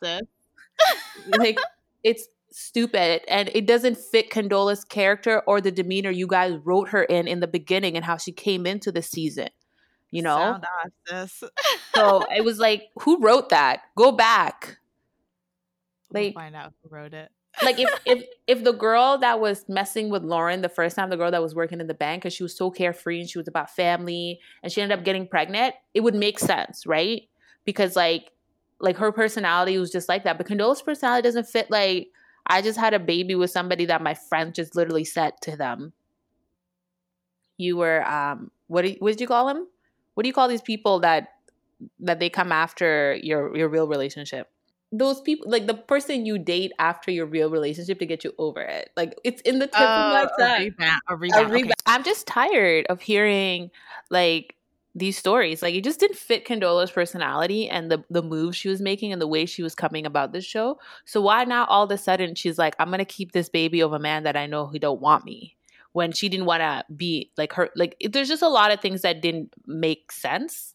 [1.37, 1.57] like
[2.03, 7.03] it's stupid and it doesn't fit Condola's character or the demeanor you guys wrote her
[7.03, 9.49] in in the beginning and how she came into the season.
[10.11, 10.59] You know?
[11.93, 13.81] so it was like, who wrote that?
[13.95, 14.79] Go back.
[16.11, 17.29] Like we'll find out who wrote it.
[17.63, 21.17] like if if if the girl that was messing with Lauren the first time, the
[21.17, 23.47] girl that was working in the bank, because she was so carefree and she was
[23.47, 27.23] about family, and she ended up getting pregnant, it would make sense, right?
[27.65, 28.31] Because like
[28.79, 30.37] like her personality was just like that.
[30.37, 32.09] But Condola's personality doesn't fit like
[32.49, 35.93] I just had a baby with somebody that my friend just literally said to them.
[37.57, 39.67] You were um what do you, what did you call him?
[40.15, 41.29] What do you call these people that
[41.99, 44.49] that they come after your your real relationship?
[44.91, 48.61] those people like the person you date after your real relationship to get you over
[48.61, 48.89] it.
[48.97, 50.55] Like it's in the tip of my oh, tongue.
[50.55, 51.01] A rebound.
[51.07, 51.63] A rebound.
[51.65, 51.73] Okay.
[51.85, 53.69] I'm just tired of hearing
[54.09, 54.55] like
[54.95, 55.61] these stories.
[55.61, 59.21] Like it just didn't fit Condola's personality and the the moves she was making and
[59.21, 60.79] the way she was coming about this show.
[61.05, 63.93] So why now all of a sudden she's like, I'm gonna keep this baby of
[63.93, 65.55] a man that I know who don't want me
[65.91, 67.69] when she didn't want to be like her.
[67.75, 70.73] Like there's just a lot of things that didn't make sense,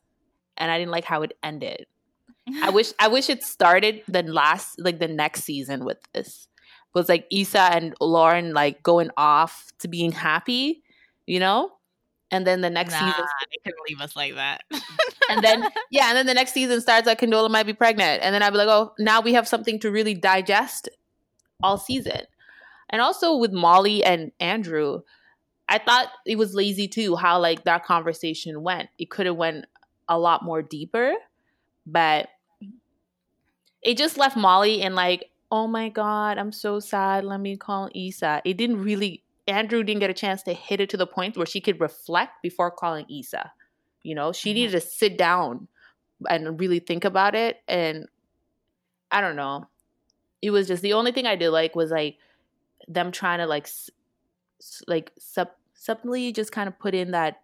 [0.57, 1.87] and I didn't like how it ended.
[2.63, 6.49] I wish I wish it started the last like the next season with this.
[6.95, 10.83] It was like Issa and Lauren like going off to being happy,
[11.27, 11.73] you know?
[12.31, 14.63] And then the next nah, season they couldn't leave us like that.
[15.31, 18.23] and then yeah, and then the next season starts like Condola might be pregnant.
[18.23, 20.89] And then I'd be like, oh, now we have something to really digest
[21.63, 22.23] all season.
[22.91, 25.03] And also with Molly and Andrew,
[25.69, 28.89] I thought it was lazy too how like that conversation went.
[28.99, 29.65] It could have went
[30.09, 31.15] a lot more deeper,
[31.87, 32.29] but
[33.83, 37.25] it just left Molly in like, oh my God, I'm so sad.
[37.25, 38.43] Let me call Issa.
[38.45, 41.47] It didn't really, Andrew didn't get a chance to hit it to the point where
[41.47, 43.53] she could reflect before calling Issa.
[44.03, 44.55] You know, she mm-hmm.
[44.55, 45.69] needed to sit down
[46.29, 47.59] and really think about it.
[47.69, 48.07] And
[49.11, 49.67] I don't know.
[50.43, 52.17] It was just the only thing I did like was like
[52.89, 53.69] them trying to like,
[54.87, 57.43] like sub, subtly just kind of put in that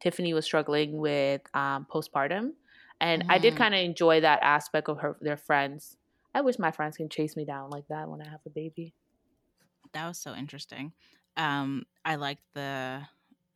[0.00, 2.52] Tiffany was struggling with um, postpartum
[3.00, 3.26] and mm.
[3.30, 3.62] I did mm-hmm.
[3.62, 5.96] kind of enjoy that aspect of her their friends.
[6.34, 8.94] I wish my friends can chase me down like that when I have a baby.
[9.92, 10.92] That was so interesting.
[11.36, 13.02] Um, I liked the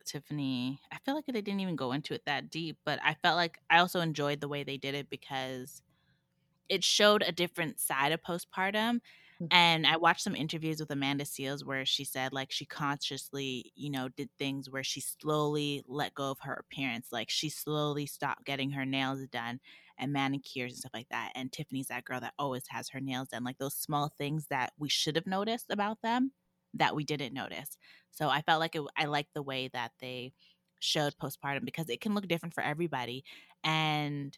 [0.05, 0.79] Tiffany.
[0.91, 3.59] I feel like they didn't even go into it that deep, but I felt like
[3.69, 5.81] I also enjoyed the way they did it because
[6.69, 9.01] it showed a different side of postpartum
[9.41, 9.47] Mm-hmm.
[9.51, 13.89] And I watched some interviews with Amanda Seales where she said like she consciously, you
[13.89, 17.09] know, did things where she slowly let go of her appearance.
[17.11, 19.59] Like she slowly stopped getting her nails done
[19.97, 21.31] and manicures and stuff like that.
[21.35, 23.43] And Tiffany's that girl that always has her nails done.
[23.43, 26.31] Like those small things that we should have noticed about them
[26.75, 27.77] that we didn't notice.
[28.11, 30.33] So I felt like it, I liked the way that they
[30.79, 33.23] showed postpartum because it can look different for everybody.
[33.63, 34.37] And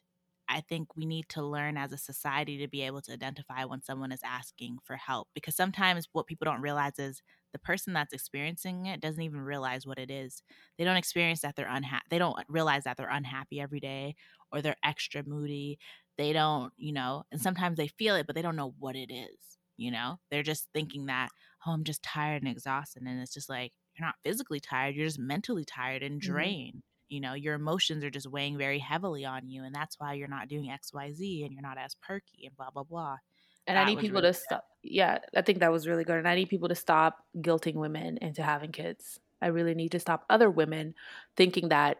[0.50, 3.82] I think we need to learn as a society to be able to identify when
[3.82, 7.22] someone is asking for help because sometimes what people don't realize is
[7.52, 10.42] the person that's experiencing it doesn't even realize what it is.
[10.78, 12.06] They don't experience that they're unhappy.
[12.10, 14.16] They don't realize that they're unhappy every day
[14.52, 15.80] or they're extra moody.
[16.18, 19.12] They don't, you know, and sometimes they feel it, but they don't know what it
[19.12, 19.38] is,
[19.76, 20.18] you know?
[20.32, 21.30] They're just thinking that,
[21.66, 23.04] oh, I'm just tired and exhausted.
[23.04, 26.32] And it's just like, you're not physically tired, you're just mentally tired and mm-hmm.
[26.32, 26.74] drained.
[26.76, 30.14] Mm-hmm you know your emotions are just weighing very heavily on you and that's why
[30.14, 33.18] you're not doing xyz and you're not as perky and blah blah blah
[33.66, 34.44] and that i need people really to good.
[34.44, 37.76] stop yeah i think that was really good and i need people to stop guilting
[37.76, 40.94] women into having kids i really need to stop other women
[41.36, 41.98] thinking that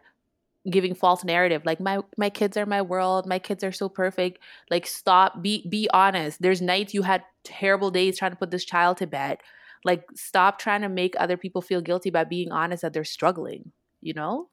[0.70, 4.38] giving false narrative like my my kids are my world my kids are so perfect
[4.70, 8.64] like stop be be honest there's nights you had terrible days trying to put this
[8.64, 9.38] child to bed
[9.84, 13.72] like stop trying to make other people feel guilty by being honest that they're struggling
[14.00, 14.48] you know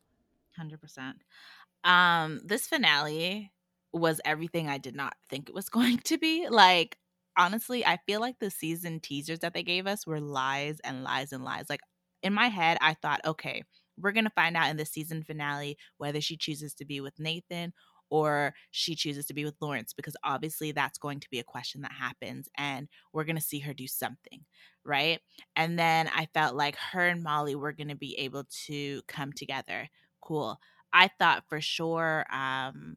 [0.60, 1.14] 100%.
[1.84, 3.52] Um, this finale
[3.94, 6.48] was everything I did not think it was going to be.
[6.50, 6.98] Like,
[7.38, 11.32] honestly, I feel like the season teasers that they gave us were lies and lies
[11.32, 11.66] and lies.
[11.70, 11.82] Like,
[12.24, 13.64] in my head, I thought, okay,
[13.98, 17.20] we're going to find out in the season finale whether she chooses to be with
[17.20, 17.74] Nathan
[18.10, 21.82] or she chooses to be with Lawrence because obviously that's going to be a question
[21.82, 24.42] that happens and we're going to see her do something,
[24.84, 25.20] right?
[25.56, 29.34] And then I felt like her and Molly were going to be able to come
[29.34, 29.90] together.
[30.22, 30.60] Cool.
[30.94, 32.96] I thought for sure um,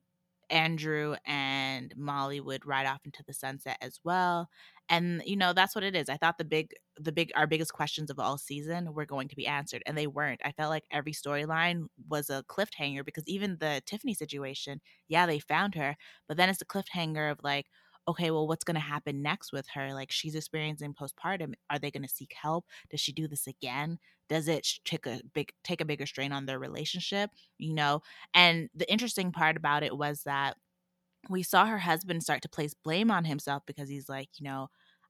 [0.50, 4.48] Andrew and Molly would ride off into the sunset as well.
[4.88, 6.08] And you know, that's what it is.
[6.08, 9.36] I thought the big the big our biggest questions of all season were going to
[9.36, 10.40] be answered and they weren't.
[10.44, 15.38] I felt like every storyline was a cliffhanger because even the Tiffany situation, yeah, they
[15.40, 17.66] found her, but then it's a cliffhanger of like
[18.08, 19.92] okay, well, what's going to happen next with her?
[19.92, 21.52] Like, she's experiencing postpartum.
[21.68, 22.64] Are they going to seek help?
[22.90, 23.98] Does she do this again?
[24.28, 27.30] Does it take a big take a bigger strain on their relationship?
[27.58, 28.02] You know,
[28.34, 30.56] and the interesting part about it was that
[31.28, 34.68] we saw her husband start to place blame on himself because he's like, you know,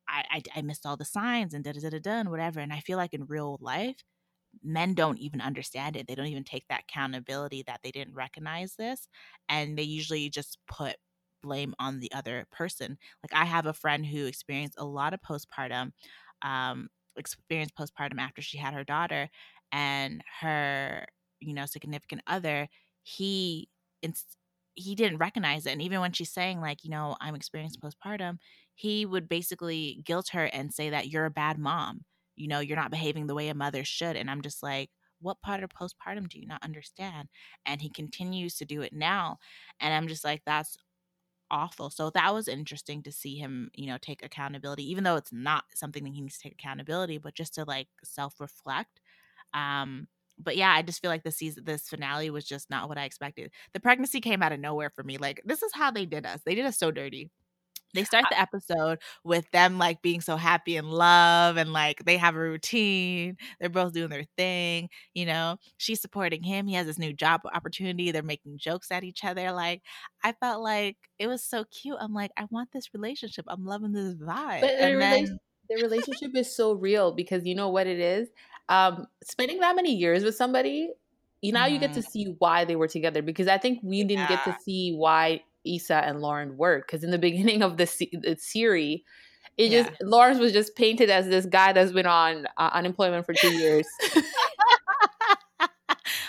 [0.09, 2.61] I I, I missed all the signs and da da da da and whatever.
[2.61, 3.97] And I feel like in real life,
[4.63, 6.07] men don't even understand it.
[6.09, 9.09] They don't even take that accountability that they didn't recognize this,
[9.49, 10.97] and they usually just put
[11.43, 12.99] blame on the other person.
[13.23, 15.93] Like I have a friend who experienced a lot of postpartum,
[16.43, 19.29] um, experienced postpartum after she had her daughter,
[19.73, 21.07] and her,
[21.41, 22.69] you know, significant other,
[23.03, 23.69] he
[24.75, 25.73] he didn't recognize it.
[25.73, 28.39] And even when she's saying like, you know, I'm experiencing postpartum,
[28.75, 32.05] he would basically guilt her and say that you're a bad mom.
[32.37, 34.17] You know, you're not behaving the way a mother should.
[34.17, 37.29] And I'm just like, what part of postpartum do you not understand?
[37.67, 39.39] And he continues to do it now.
[39.81, 40.77] And I'm just like, that's
[41.51, 41.91] awful.
[41.91, 45.65] So that was interesting to see him, you know, take accountability, even though it's not
[45.75, 49.01] something that he needs to take accountability, but just to like self reflect.
[49.55, 50.09] Um,
[50.39, 53.05] but yeah, I just feel like the season, this finale was just not what I
[53.05, 53.53] expected.
[53.75, 55.19] The pregnancy came out of nowhere for me.
[55.19, 56.43] Like, this is how they did us.
[56.45, 57.31] They did us so dirty
[57.95, 62.17] they start the episode with them like being so happy in love and like they
[62.17, 66.87] have a routine they're both doing their thing you know she's supporting him he has
[66.87, 69.83] this new job opportunity they're making jokes at each other like
[70.23, 73.93] i felt like it was so cute i'm like i want this relationship i'm loving
[73.93, 77.87] this vibe but and the, then- the relationship is so real because you know what
[77.87, 78.29] it is
[78.69, 80.91] um spending that many years with somebody
[81.43, 81.75] you now mm-hmm.
[81.75, 82.11] you get to mm-hmm.
[82.11, 84.29] see why they were together because i think we didn't yeah.
[84.29, 85.41] get to see why
[85.77, 89.01] Issa and Lawrence work because in the beginning of the, the series,
[89.57, 89.83] it yeah.
[89.83, 93.53] just Lawrence was just painted as this guy that's been on uh, unemployment for two
[93.53, 93.87] years.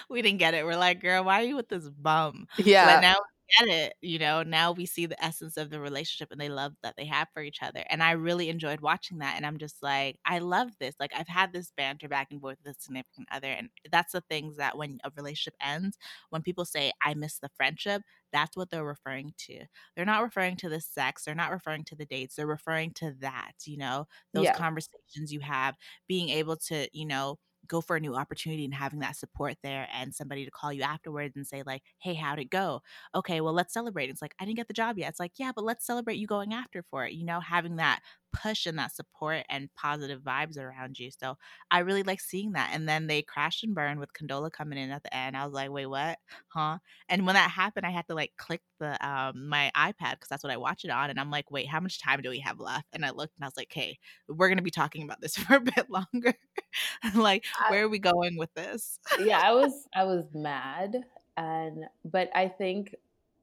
[0.10, 0.66] we didn't get it.
[0.66, 2.48] We're like, girl, why are you with this bum?
[2.58, 2.96] Yeah.
[2.96, 3.18] But now
[3.58, 3.94] get it.
[4.02, 7.06] You know, now we see the essence of the relationship and they love that they
[7.06, 7.84] have for each other.
[7.90, 9.36] And I really enjoyed watching that.
[9.38, 10.96] And I'm just like, I love this.
[11.00, 13.48] Like, I've had this banter back and forth with a significant other.
[13.48, 15.98] And that's the things that when a relationship ends,
[16.30, 19.66] when people say, I miss the friendship, that's what they're referring to.
[19.96, 23.16] They're not referring to the sex, they're not referring to the dates, they're referring to
[23.22, 24.54] that, you know, those yeah.
[24.54, 25.76] conversations you have,
[26.08, 27.38] being able to, you know,
[27.70, 30.84] go for a new opportunity and having that support there and somebody to call you
[30.84, 32.82] afterwards and say like hey how'd it go?
[33.16, 34.10] Okay well let's celebrate.
[34.10, 35.10] It's like i didn't get the job yet.
[35.10, 38.02] It's like yeah but let's celebrate you going after for it you know having that
[38.32, 41.36] push and that support and positive vibes around you so
[41.72, 44.92] i really like seeing that and then they crashed and burned with condola coming in
[44.92, 46.18] at the end i was like wait what?
[46.48, 46.78] Huh?
[47.08, 50.44] And when that happened i had to like click the um my ipad because that's
[50.44, 52.60] what i watch it on and i'm like wait how much time do we have
[52.60, 52.88] left?
[52.94, 55.56] And i looked and i was like hey we're gonna be talking about this for
[55.56, 56.34] a bit longer.
[57.16, 59.00] Like where are we going with this?
[59.20, 60.98] Yeah i was i was mad
[61.38, 62.96] and but i think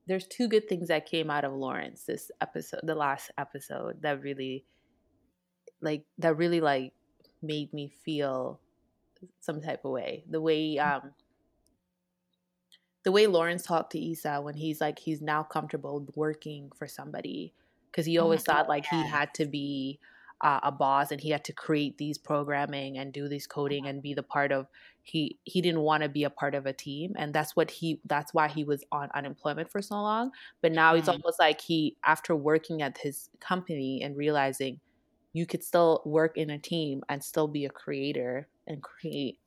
[0.07, 4.23] there's two good things that came out of lawrence this episode the last episode that
[4.23, 4.65] really
[5.81, 6.93] like that really like
[7.43, 8.61] made me feel
[9.41, 10.97] some type of way the way mm.
[10.97, 11.13] um
[13.05, 17.55] the way Lawrence talked to Issa when he's like he's now comfortable working for somebody
[17.91, 18.53] because he always mm-hmm.
[18.53, 20.01] thought like he had to be
[20.43, 23.91] uh, a boss and he had to create these programming and do this coding mm-hmm.
[23.91, 24.67] and be the part of
[25.03, 28.01] he he didn't want to be a part of a team and that's what he
[28.05, 30.99] that's why he was on unemployment for so long but now mm-hmm.
[30.99, 34.79] it's almost like he after working at his company and realizing
[35.37, 39.39] you could still work in a team and still be a creator and create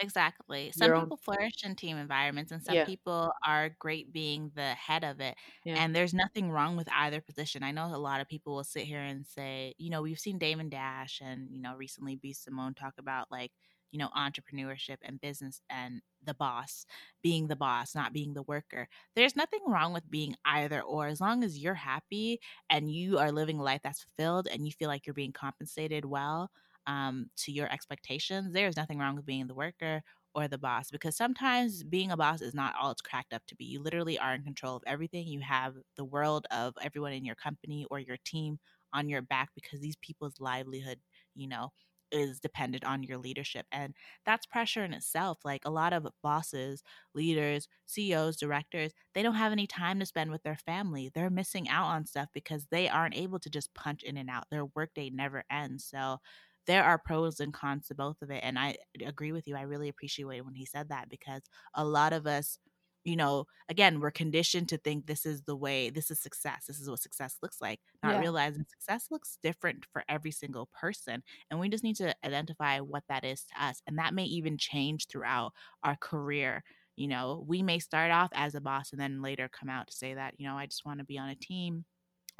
[0.00, 0.70] Exactly.
[0.74, 1.18] Some people own...
[1.18, 2.84] flourish in team environments, and some yeah.
[2.84, 5.34] people are great being the head of it.
[5.64, 5.74] Yeah.
[5.76, 7.62] And there's nothing wrong with either position.
[7.62, 10.38] I know a lot of people will sit here and say, you know, we've seen
[10.38, 12.32] Damon Dash and, you know, recently B.
[12.32, 13.50] Simone talk about like,
[13.90, 16.84] you know, entrepreneurship and business and the boss
[17.22, 18.88] being the boss, not being the worker.
[19.14, 23.32] There's nothing wrong with being either or as long as you're happy and you are
[23.32, 26.50] living a life that's fulfilled and you feel like you're being compensated well
[26.86, 30.02] um, to your expectations, there's nothing wrong with being the worker
[30.34, 33.56] or the boss because sometimes being a boss is not all it's cracked up to
[33.56, 33.64] be.
[33.64, 35.26] You literally are in control of everything.
[35.26, 38.58] You have the world of everyone in your company or your team
[38.92, 40.98] on your back because these people's livelihood,
[41.34, 41.72] you know,
[42.12, 43.66] is dependent on your leadership.
[43.72, 43.94] And
[44.24, 45.38] that's pressure in itself.
[45.44, 46.82] Like a lot of bosses,
[47.14, 51.10] leaders, CEOs, directors, they don't have any time to spend with their family.
[51.12, 54.44] They're missing out on stuff because they aren't able to just punch in and out.
[54.50, 55.84] Their workday never ends.
[55.84, 56.18] So
[56.66, 58.40] there are pros and cons to both of it.
[58.44, 59.56] And I agree with you.
[59.56, 61.42] I really appreciate when he said that because
[61.74, 62.58] a lot of us
[63.04, 66.64] you know, again, we're conditioned to think this is the way, this is success.
[66.66, 68.20] This is what success looks like, not yeah.
[68.20, 71.22] realizing success looks different for every single person.
[71.50, 73.80] And we just need to identify what that is to us.
[73.86, 76.62] And that may even change throughout our career.
[76.96, 79.94] You know, we may start off as a boss and then later come out to
[79.94, 81.84] say that, you know, I just want to be on a team.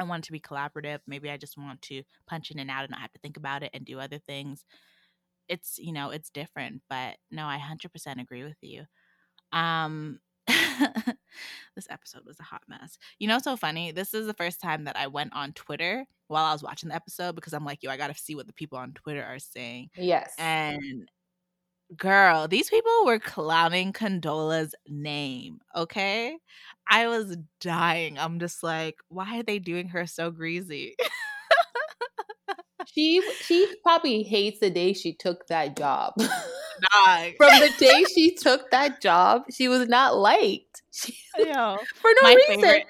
[0.01, 0.99] I want to be collaborative.
[1.07, 3.63] Maybe I just want to punch in and out and not have to think about
[3.63, 4.65] it and do other things.
[5.49, 6.83] It's, you know, it's different.
[6.91, 8.85] But no, I 100% agree with you.
[9.53, 10.21] Um,
[11.75, 12.99] this episode was a hot mess.
[13.19, 13.93] You know, so funny.
[13.93, 16.95] This is the first time that I went on Twitter while I was watching the
[16.95, 19.39] episode because I'm like, yo, I got to see what the people on Twitter are
[19.39, 19.91] saying.
[19.97, 20.33] Yes.
[20.39, 21.09] And
[21.97, 25.61] girl, these people were clowning Condola's name.
[25.75, 26.37] Okay.
[26.91, 28.19] I was dying.
[28.19, 30.97] I'm just like, why are they doing her so greasy?
[32.87, 36.15] she she probably hates the day she took that job.
[37.37, 40.83] From the day she took that job, she was not liked.
[40.99, 41.15] She,
[41.45, 42.61] know, for no reason.
[42.61, 42.87] Favorite.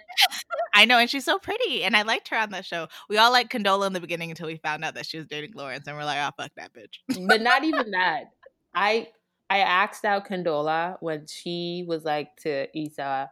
[0.72, 2.88] I know, and she's so pretty, and I liked her on that show.
[3.10, 5.52] We all liked Condola in the beginning until we found out that she was dating
[5.54, 8.30] Lawrence, and we're like, "Oh, fuck that bitch." but not even that.
[8.74, 9.08] I
[9.50, 13.30] I asked out Condola when she was like to Issa,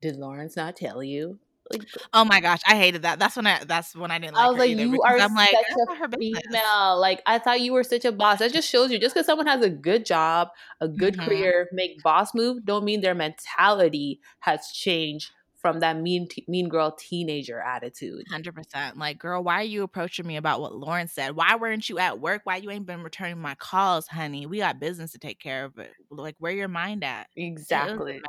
[0.00, 1.40] "Did Lawrence not tell you?"
[1.72, 3.18] Like, oh my gosh, I hated that.
[3.18, 3.64] That's when I.
[3.64, 4.34] That's when I didn't.
[4.34, 6.98] Like I was like, you are I'm like, such a female.
[6.98, 8.38] Like I thought you were such a boss.
[8.38, 8.98] That just shows you.
[8.98, 10.48] Just because someone has a good job,
[10.80, 11.28] a good mm-hmm.
[11.28, 15.30] career, make boss move, don't mean their mentality has changed
[15.62, 18.24] from that mean t- mean girl teenager attitude.
[18.28, 18.98] Hundred percent.
[18.98, 21.36] Like, girl, why are you approaching me about what Lawrence said?
[21.36, 22.42] Why weren't you at work?
[22.44, 24.44] Why you ain't been returning my calls, honey?
[24.44, 25.76] We got business to take care of.
[25.76, 27.28] But like, where your mind at?
[27.36, 28.20] Exactly.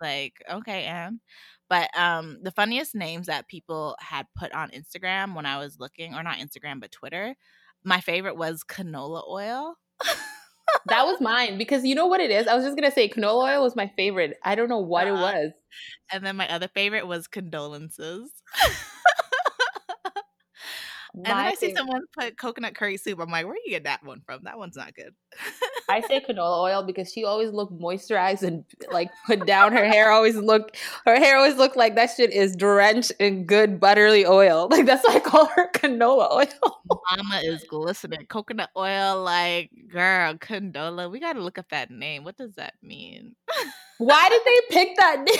[0.00, 1.20] Like, okay, Em.
[1.72, 6.14] But um, the funniest names that people had put on Instagram when I was looking,
[6.14, 7.34] or not Instagram, but Twitter,
[7.82, 9.76] my favorite was canola oil.
[10.88, 12.46] that was mine because you know what it is?
[12.46, 14.36] I was just gonna say canola oil was my favorite.
[14.44, 15.52] I don't know what uh, it was.
[16.12, 18.30] And then my other favorite was condolences.
[21.14, 23.20] and then I see someone put coconut curry soup.
[23.20, 24.44] I'm like, where you get that one from?
[24.44, 25.14] That one's not good.
[25.88, 29.72] I say canola oil because she always looked moisturized and like put down.
[29.72, 33.78] Her hair always look, her hair always looked like that shit is drenched in good
[33.78, 34.68] buttery oil.
[34.72, 36.80] Like that's why I call her canola oil.
[37.10, 38.24] Mama is glistening.
[38.26, 41.10] Coconut oil, like girl, canola.
[41.10, 42.24] We gotta look up that name.
[42.24, 43.34] What does that mean?
[43.98, 45.36] Why did they pick that name?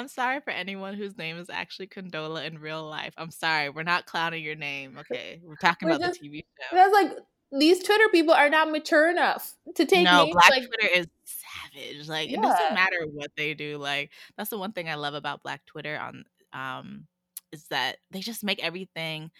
[0.00, 3.12] I'm sorry for anyone whose name is actually Condola in real life.
[3.18, 3.68] I'm sorry.
[3.68, 4.98] We're not clowning your name.
[5.10, 5.40] Okay.
[5.42, 6.76] We're talking We're about just, the TV show.
[6.76, 7.12] That's like
[7.52, 11.06] these Twitter people are not mature enough to take no, names Black like Twitter is
[11.24, 12.08] savage.
[12.08, 12.38] Like yeah.
[12.38, 13.76] it doesn't matter what they do.
[13.78, 17.06] Like that's the one thing I love about Black Twitter on um
[17.52, 19.30] is that they just make everything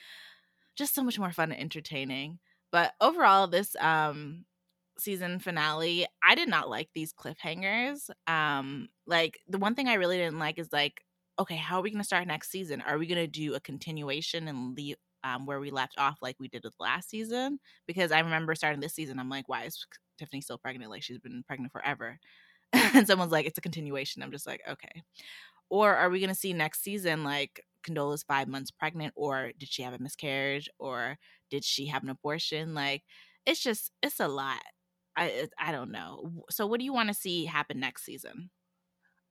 [0.76, 2.38] just so much more fun and entertaining.
[2.72, 4.44] But overall, this um
[5.00, 8.10] season finale, I did not like these cliffhangers.
[8.26, 11.02] Um, like the one thing I really didn't like is like,
[11.38, 12.82] okay, how are we gonna start next season?
[12.82, 16.48] Are we gonna do a continuation and leave um, where we left off like we
[16.48, 17.58] did with last season?
[17.86, 19.86] Because I remember starting this season, I'm like, why is
[20.18, 20.90] Tiffany still pregnant?
[20.90, 22.18] Like she's been pregnant forever.
[22.72, 24.22] and someone's like, it's a continuation.
[24.22, 25.02] I'm just like, okay.
[25.70, 29.82] Or are we gonna see next season like Condola's five months pregnant, or did she
[29.82, 31.18] have a miscarriage, or
[31.50, 32.74] did she have an abortion?
[32.74, 33.02] Like,
[33.46, 34.62] it's just it's a lot.
[35.16, 36.44] I I don't know.
[36.50, 38.50] So what do you want to see happen next season?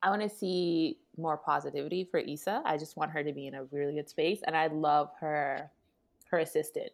[0.01, 2.61] I want to see more positivity for Issa.
[2.65, 5.69] I just want her to be in a really good space, and I love her
[6.30, 6.91] her assistant.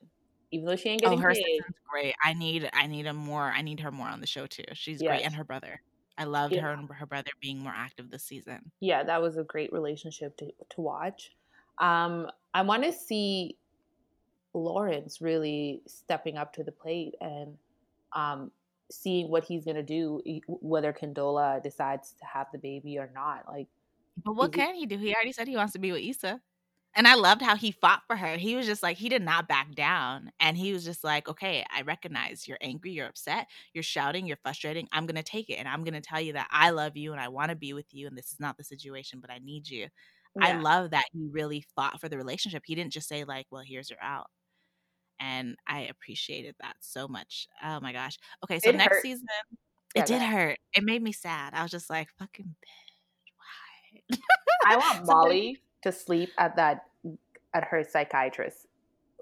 [0.52, 1.42] Even though she ain't oh, getting oh, her paid.
[1.42, 2.16] assistant's great.
[2.24, 4.64] I need I need a more I need her more on the show too.
[4.74, 5.10] She's yes.
[5.10, 5.82] great, and her brother.
[6.18, 6.62] I loved yeah.
[6.62, 8.72] her and her brother being more active this season.
[8.80, 11.32] Yeah, that was a great relationship to to watch.
[11.80, 13.58] Um, I want to see
[14.54, 17.58] Lawrence really stepping up to the plate and
[18.14, 18.52] um,
[18.92, 23.46] seeing what he's gonna do, whether Condola decides to have the baby or not.
[23.48, 23.68] Like,
[24.24, 24.98] but what can he do?
[24.98, 26.42] He already said he wants to be with Issa.
[26.98, 28.38] And I loved how he fought for her.
[28.38, 30.32] He was just like, he did not back down.
[30.40, 34.38] And he was just like, okay, I recognize you're angry, you're upset, you're shouting, you're
[34.38, 34.88] frustrating.
[34.94, 35.56] I'm going to take it.
[35.56, 37.74] And I'm going to tell you that I love you and I want to be
[37.74, 38.08] with you.
[38.08, 39.90] And this is not the situation, but I need you.
[40.42, 42.64] I love that he really fought for the relationship.
[42.66, 44.30] He didn't just say like, "Well, here's your out."
[45.20, 47.48] And I appreciated that so much.
[47.64, 48.18] Oh my gosh.
[48.44, 49.02] Okay, so It next hurt.
[49.02, 49.28] season,
[49.96, 50.34] Yeah, it did ahead.
[50.34, 50.58] hurt.
[50.74, 51.54] It made me sad.
[51.54, 54.18] I was just like, "Fucking bitch, why?"
[54.66, 56.86] I want Molly to sleep at that
[57.54, 58.68] at her psychiatrist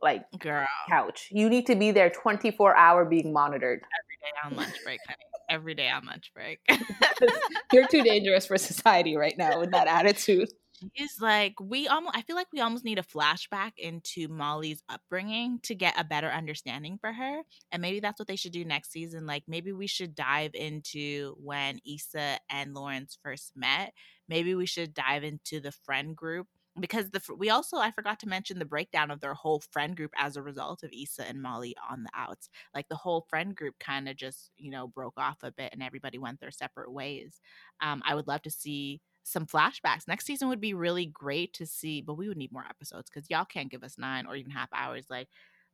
[0.01, 1.29] like girl, couch.
[1.31, 3.81] You need to be there 24 hour being monitored.
[3.81, 5.23] every day on lunch break, honey.
[5.53, 6.61] Every day on lunch break.
[7.71, 10.49] You're too dangerous for society right now with that attitude.
[10.95, 15.59] It's like we almost I feel like we almost need a flashback into Molly's upbringing
[15.63, 17.41] to get a better understanding for her.
[17.71, 19.27] And maybe that's what they should do next season.
[19.27, 23.93] Like maybe we should dive into when Issa and Lawrence first met.
[24.27, 26.47] Maybe we should dive into the friend group
[26.79, 30.11] because the we also I forgot to mention the breakdown of their whole friend group
[30.17, 32.49] as a result of Issa and Molly on the outs.
[32.73, 35.83] Like the whole friend group kind of just, you know, broke off a bit and
[35.83, 37.41] everybody went their separate ways.
[37.81, 40.07] Um, I would love to see some flashbacks.
[40.07, 43.29] Next season would be really great to see, but we would need more episodes because
[43.29, 45.05] y'all can't give us nine or even half hours.
[45.09, 45.29] Like,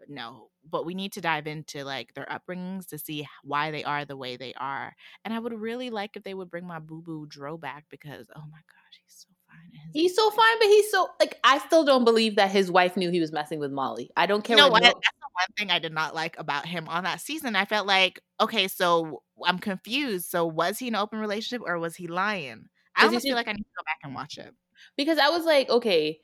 [0.08, 4.06] no, but we need to dive into like their upbringings to see why they are
[4.06, 4.96] the way they are.
[5.26, 8.30] And I would really like if they would bring my boo boo Dro back because
[8.36, 9.29] oh my gosh, he's so
[9.94, 13.10] He's so fine, but he's so like I still don't believe that his wife knew
[13.12, 14.10] he was messing with Molly.
[14.16, 16.66] I don't care know what no- That's the one thing I did not like about
[16.66, 17.56] him on that season.
[17.56, 20.30] I felt like, okay, so I'm confused.
[20.30, 22.66] So was he in an open relationship or was he lying?
[22.96, 24.54] I almost feel like I need to go back and watch it.
[24.98, 26.20] because I was like, okay,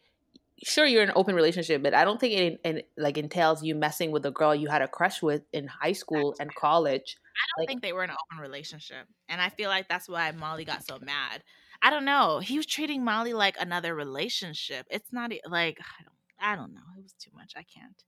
[0.63, 3.75] sure you're in an open relationship, but I don't think it, it like entails you
[3.75, 7.17] messing with a girl you had a crush with in high school and college.
[7.17, 9.07] I don't Like- think they were in an open relationship.
[9.29, 11.43] And I feel like that's why Molly got so mad.
[11.85, 12.39] I don't know.
[12.39, 14.87] He was treating Molly like another relationship.
[14.89, 16.81] It's not like I don't I don't know.
[16.97, 17.53] It was too much.
[17.55, 18.03] I can't.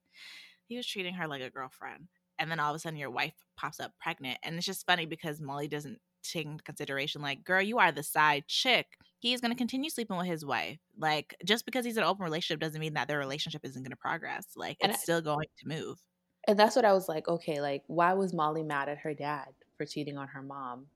[0.67, 2.09] He was treating her like a girlfriend.
[2.39, 4.39] And then all of a sudden your wife pops up pregnant.
[4.43, 8.03] And it's just funny because Molly doesn't take into consideration like, girl, you are the
[8.03, 8.87] side chick.
[9.19, 10.79] He's gonna continue sleeping with his wife.
[10.97, 13.97] Like just because he's in an open relationship doesn't mean that their relationship isn't gonna
[13.97, 14.47] progress.
[14.57, 15.99] Like And it's I- still going to move.
[16.47, 19.53] And that's what I was like, okay, like why was Molly mad at her dad
[19.77, 20.87] for cheating on her mom?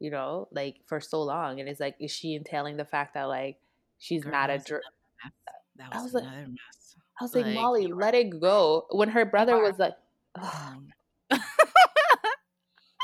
[0.00, 1.60] You know, like for so long.
[1.60, 3.56] And it's like, is she entailing the fact that like
[3.98, 4.82] she's Girl, at was Dr-
[5.22, 5.34] another.
[5.76, 6.96] That I was, was like- another mess.
[7.20, 8.86] I was like, Like, Molly, let it go.
[8.90, 9.94] When her brother was like,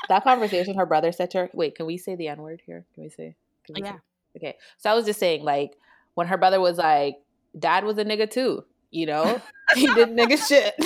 [0.08, 2.84] that conversation her brother said to her, wait, can we say the N word here?
[2.94, 3.34] Can we say?
[3.66, 3.92] Can we yeah.
[3.94, 3.98] say-
[4.36, 4.56] Okay.
[4.78, 5.72] So I was just saying, like,
[6.14, 7.16] when her brother was like,
[7.58, 9.40] Dad was a nigga too, you know?
[9.74, 10.74] he did nigga shit.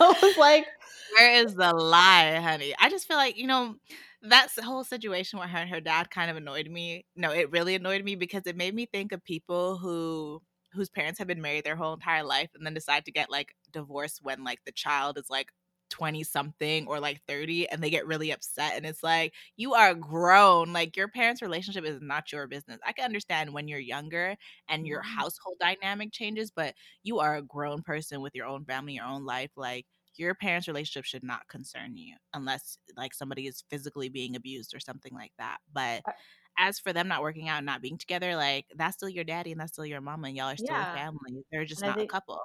[0.00, 0.66] I was like,
[1.16, 2.74] Where is the lie, honey?
[2.78, 3.76] I just feel like, you know,
[4.22, 7.04] that whole situation with her and her dad kind of annoyed me.
[7.14, 10.42] No, it really annoyed me because it made me think of people who
[10.72, 13.54] whose parents have been married their whole entire life and then decide to get like
[13.72, 15.48] divorced when like the child is like
[15.88, 19.94] 20 something or like 30 and they get really upset and it's like you are
[19.94, 24.34] grown like your parents relationship is not your business i can understand when you're younger
[24.68, 25.02] and your Mhm.
[25.02, 29.24] household dynamic changes but you are a grown person with your own family your own
[29.24, 29.86] life like
[30.18, 34.80] your parents relationship should not concern you unless like somebody is physically being abused or
[34.80, 36.12] something like that but uh
[36.56, 39.50] as for them not working out and not being together like that's still your daddy
[39.50, 40.92] and that's still your mama and y'all are still Yeah.
[40.92, 42.40] a family they're just And not think- a couple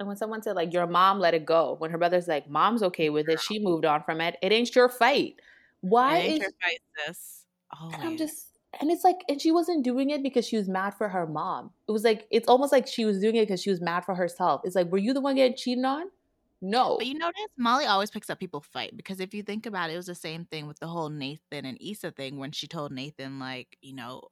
[0.00, 2.82] and when someone said, like, your mom let it go, when her brother's like, mom's
[2.82, 5.36] okay with it, she moved on from it, it ain't your fight.
[5.82, 7.44] Why It ain't is your fight, sis.
[7.80, 10.68] Oh and I'm just, and it's like, and she wasn't doing it because she was
[10.68, 11.70] mad for her mom.
[11.88, 14.16] It was like, it's almost like she was doing it because she was mad for
[14.16, 14.62] herself.
[14.64, 16.06] It's like, were you the one getting cheated on?
[16.66, 16.96] No.
[16.96, 19.92] But you notice Molly always picks up people fight because if you think about it,
[19.92, 22.90] it was the same thing with the whole Nathan and Issa thing when she told
[22.90, 24.22] Nathan, like, you know,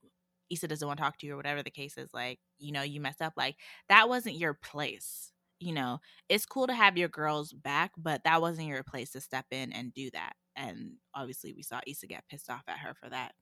[0.50, 2.80] Issa doesn't want to talk to you or whatever the case is, like, you know,
[2.80, 3.34] you messed up.
[3.36, 3.56] Like,
[3.90, 5.30] that wasn't your place.
[5.60, 9.20] You know, it's cool to have your girls back, but that wasn't your place to
[9.20, 10.32] step in and do that.
[10.56, 13.32] And obviously, we saw Issa get pissed off at her for that.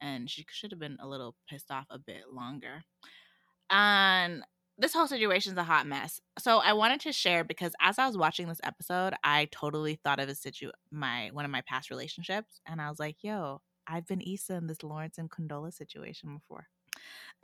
[0.00, 2.82] And she should have been a little pissed off a bit longer.
[3.70, 4.42] And
[4.78, 6.20] this whole situation is a hot mess.
[6.38, 10.20] So I wanted to share because as I was watching this episode, I totally thought
[10.20, 14.06] of a situ my one of my past relationships, and I was like, "Yo, I've
[14.06, 16.68] been Issa in this Lawrence and Condola situation before."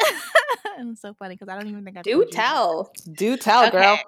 [0.78, 2.92] and it's so funny because I don't even think I Do you tell.
[3.12, 3.94] Do tell, girl.
[3.94, 4.02] Okay.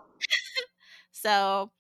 [1.13, 1.71] so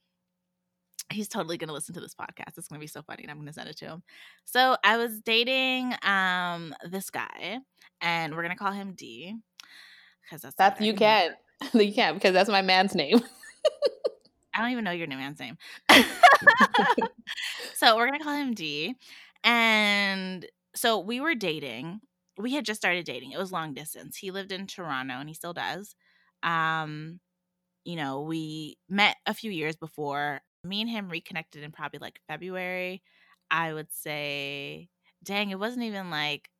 [1.12, 2.58] he's totally gonna listen to this podcast.
[2.58, 4.02] It's gonna be so funny, and I'm gonna send it to him.
[4.44, 7.58] So I was dating um this guy,
[8.00, 9.36] and we're gonna call him D.
[10.26, 11.34] Because that's That's, you can't.
[11.72, 13.20] you can't because that's my man's name.
[14.54, 15.58] I don't even know your new man's name.
[17.74, 18.94] so we're gonna call him D.
[19.44, 22.00] And so we were dating.
[22.38, 23.32] We had just started dating.
[23.32, 24.16] It was long distance.
[24.16, 25.94] He lived in Toronto and he still does.
[26.42, 27.20] Um,
[27.84, 30.40] you know, we met a few years before.
[30.64, 33.02] Me and him reconnected in probably like February.
[33.50, 34.88] I would say,
[35.22, 36.50] dang, it wasn't even like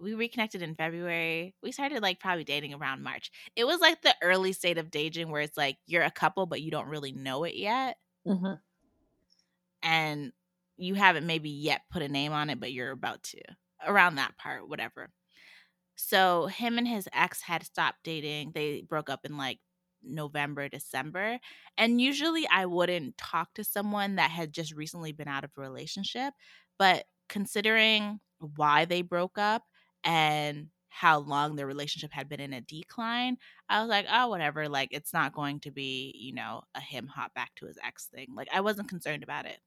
[0.00, 1.54] we reconnected in February.
[1.62, 3.30] We started like probably dating around March.
[3.56, 6.62] It was like the early state of dating where it's like you're a couple, but
[6.62, 7.96] you don't really know it yet.
[8.26, 8.54] Mm-hmm.
[9.82, 10.32] And
[10.76, 13.40] you haven't maybe yet put a name on it, but you're about to.
[13.86, 15.10] Around that part, whatever.
[15.96, 18.52] So him and his ex had stopped dating.
[18.54, 19.58] They broke up in like
[20.02, 21.38] November, December.
[21.76, 25.60] And usually I wouldn't talk to someone that had just recently been out of a
[25.60, 26.34] relationship.
[26.78, 29.64] But considering why they broke up
[30.04, 33.36] and how long their relationship had been in a decline,
[33.68, 34.68] I was like, oh, whatever.
[34.68, 38.06] Like, it's not going to be, you know, a him hop back to his ex
[38.06, 38.28] thing.
[38.34, 39.58] Like, I wasn't concerned about it.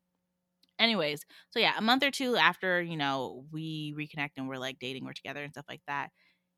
[0.79, 4.79] Anyways, so yeah, a month or two after, you know, we reconnect and we're like
[4.79, 6.09] dating, we're together and stuff like that,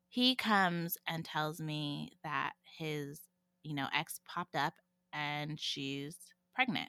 [0.08, 3.20] he comes and tells me that his,
[3.62, 4.72] you know, ex popped up
[5.12, 6.16] and she's
[6.54, 6.88] pregnant.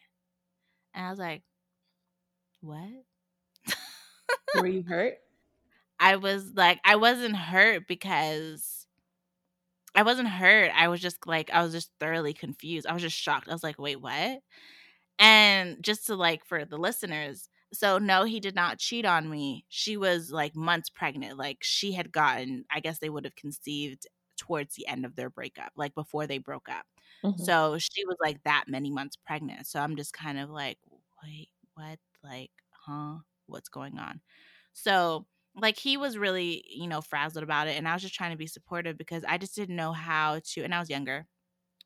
[0.94, 1.44] And I was like,
[2.62, 2.90] what?
[4.56, 5.18] Were you hurt?
[6.00, 8.86] I was like, I wasn't hurt because
[9.96, 10.72] I wasn't hurt.
[10.76, 12.86] I was just like, I was just thoroughly confused.
[12.86, 13.48] I was just shocked.
[13.50, 14.40] I was like, wait, what?
[15.20, 19.66] And just to like, for the listeners, so no, he did not cheat on me.
[19.70, 21.38] She was like months pregnant.
[21.38, 25.30] Like she had gotten, I guess they would have conceived towards the end of their
[25.30, 26.86] breakup, like before they broke up.
[27.24, 27.44] Mm-hmm.
[27.44, 29.68] So she was like that many months pregnant.
[29.68, 30.78] So I'm just kind of like,
[31.24, 32.00] wait, what?
[32.24, 33.16] Like, huh?
[33.48, 34.22] What's going on?
[34.74, 35.26] So
[35.56, 37.78] like he was really, you know, frazzled about it.
[37.78, 40.64] And I was just trying to be supportive because I just didn't know how to,
[40.64, 41.28] and I was younger.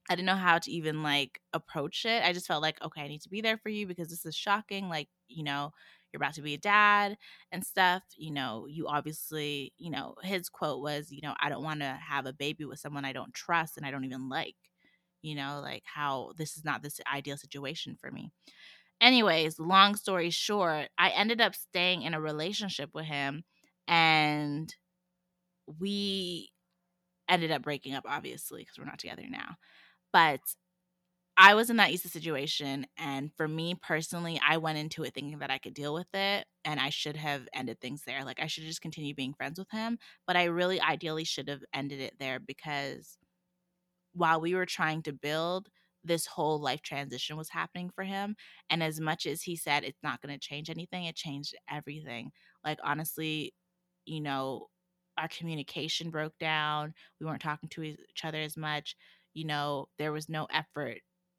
[0.10, 2.24] I didn't know how to even like approach it.
[2.24, 4.36] I just felt like, okay, I need to be there for you because this is
[4.36, 4.90] shocking.
[4.90, 5.72] Like, you know,
[6.12, 7.18] you're about to be a dad
[7.52, 8.04] and stuff.
[8.18, 12.00] You know, you obviously, you know, his quote was, you know, I don't want to
[12.02, 14.56] have a baby with someone I don't trust and I don't even like.
[15.22, 18.32] You know, like how this is not this ideal situation for me.
[19.02, 23.44] Anyways, long story short, I ended up staying in a relationship with him
[23.90, 24.76] and
[25.80, 26.52] we
[27.30, 29.56] ended up breaking up obviously because we're not together now
[30.14, 30.42] but
[31.38, 32.86] I was in that Issa situation.
[32.98, 36.46] And for me personally, I went into it thinking that I could deal with it
[36.66, 38.26] and I should have ended things there.
[38.26, 40.00] Like I should just continue being friends with him.
[40.28, 43.18] But I really ideally should have ended it there because
[44.14, 45.70] while we were trying to build,
[46.04, 48.36] this whole life transition was happening for him.
[48.70, 52.32] And as much as he said it's not going to change anything, it changed everything.
[52.64, 53.54] Like, honestly,
[54.10, 54.68] you know,
[55.18, 56.94] our communication broke down.
[57.20, 58.96] We weren't talking to each other as much
[59.34, 60.98] you know, there was no effort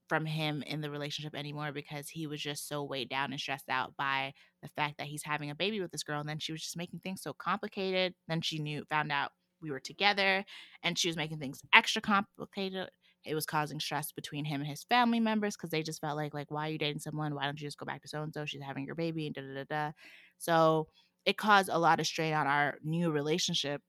[0.08, 3.68] from him in the relationship anymore because he was just so weighed down and stressed
[3.68, 6.20] out by the fact that he's having a baby with this girl.
[6.20, 8.14] And then she was just making things so complicated.
[8.26, 9.30] Then she knew, found out
[9.62, 10.44] we were together
[10.82, 12.88] and she was making things extra complicated.
[13.24, 16.32] It was causing stress between him and his family members because they just felt like,
[16.32, 17.34] like, why are you dating someone?
[17.34, 18.46] Why don't you just go back to so and so?
[18.46, 19.92] She's having your baby and da da da da.
[20.38, 20.88] So
[21.24, 23.82] it caused a lot of strain on our new relationship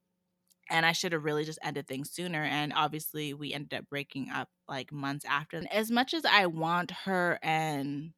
[0.69, 2.43] and I should have really just ended things sooner.
[2.43, 5.57] And obviously, we ended up breaking up like months after.
[5.57, 8.13] And As much as I want her and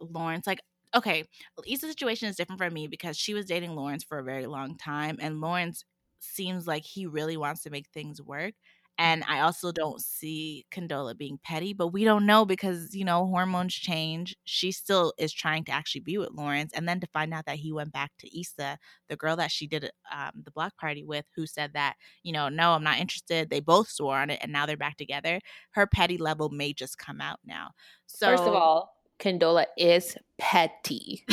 [0.00, 0.60] Lawrence, like,
[0.94, 1.24] okay,
[1.66, 4.76] Issa's situation is different for me because she was dating Lawrence for a very long
[4.76, 5.84] time, and Lawrence
[6.20, 8.54] seems like he really wants to make things work.
[9.02, 13.24] And I also don't see Condola being petty, but we don't know because, you know,
[13.24, 14.36] hormones change.
[14.44, 16.74] She still is trying to actually be with Lawrence.
[16.74, 18.76] And then to find out that he went back to Issa,
[19.08, 22.50] the girl that she did um, the block party with, who said that, you know,
[22.50, 23.48] no, I'm not interested.
[23.48, 25.40] They both swore on it and now they're back together.
[25.70, 27.70] Her petty level may just come out now.
[28.04, 31.24] So, first of all, Condola is petty.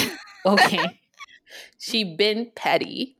[0.45, 1.01] Okay.
[1.79, 3.17] she been petty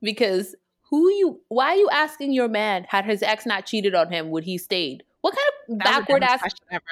[0.00, 0.54] because
[0.90, 4.30] who you why are you asking your man had his ex not cheated on him
[4.30, 5.04] would he stayed?
[5.22, 6.84] What kind of that backward ass question ever.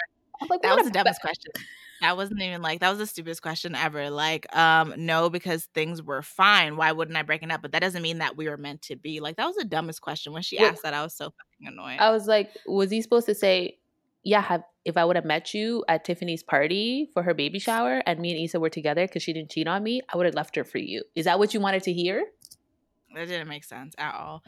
[0.48, 1.52] Like, that was the dumbest ba- question.
[2.00, 4.08] That wasn't even like that was the stupidest question ever.
[4.08, 6.76] Like um no because things were fine.
[6.76, 7.60] Why wouldn't i break it up?
[7.60, 9.18] But that doesn't mean that we were meant to be.
[9.18, 10.32] Like that was the dumbest question.
[10.32, 11.98] When she asked that i was so fucking annoyed.
[11.98, 13.78] I was like was he supposed to say
[14.22, 18.02] yeah have if i would have met you at tiffany's party for her baby shower
[18.04, 20.34] and me and Issa were together because she didn't cheat on me i would have
[20.34, 21.02] left her for you.
[21.16, 22.26] Is that what you wanted to hear
[23.14, 24.42] that didn't make sense at all.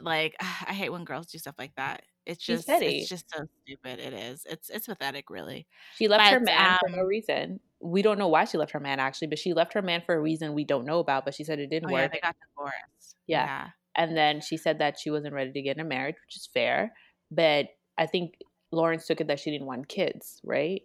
[0.00, 2.02] Like I hate when girls do stuff like that.
[2.26, 4.00] It's just it's just so stupid.
[4.00, 4.44] It is.
[4.48, 5.66] It's it's pathetic, really.
[5.96, 7.60] She left but, her man um, for no reason.
[7.80, 10.14] We don't know why she left her man actually, but she left her man for
[10.14, 11.24] a reason we don't know about.
[11.24, 12.02] But she said it didn't oh, work.
[12.02, 13.16] Yeah, they got divorced.
[13.26, 13.44] Yeah.
[13.44, 13.68] yeah.
[13.94, 16.48] And then she said that she wasn't ready to get in a marriage, which is
[16.52, 16.92] fair.
[17.30, 18.34] But I think
[18.72, 20.82] Lawrence took it that she didn't want kids, right?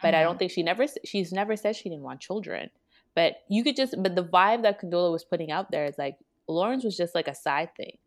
[0.00, 0.16] But mm-hmm.
[0.16, 2.70] I don't think she never she's never said she didn't want children.
[3.14, 6.16] But you could just but the vibe that Condola was putting out there is like
[6.48, 7.98] Lawrence was just like a side thing.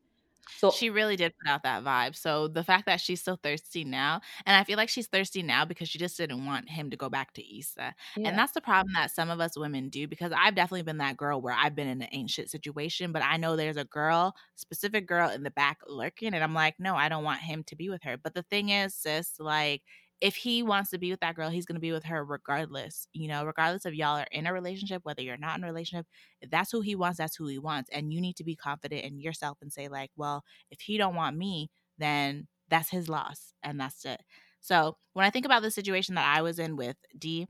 [0.58, 2.16] So she really did put out that vibe.
[2.16, 5.66] So the fact that she's so thirsty now, and I feel like she's thirsty now
[5.66, 7.96] because she just didn't want him to go back to Issa.
[8.16, 8.28] Yeah.
[8.28, 11.18] And that's the problem that some of us women do because I've definitely been that
[11.18, 15.08] girl where I've been in an ancient situation, but I know there's a girl, specific
[15.08, 17.90] girl in the back lurking, and I'm like, no, I don't want him to be
[17.90, 18.18] with her.
[18.18, 19.82] But the thing is, sis, like
[20.26, 23.08] if he wants to be with that girl, he's going to be with her regardless.
[23.14, 26.08] You know, regardless of y'all are in a relationship, whether you're not in a relationship,
[26.42, 27.92] if that's who he wants, that's who he wants.
[27.94, 31.14] And you need to be confident in yourself and say like, well, if he don't
[31.14, 31.70] want me,
[32.00, 34.22] then that's his loss and that's it.
[34.62, 37.48] So, when I think about the situation that I was in with D,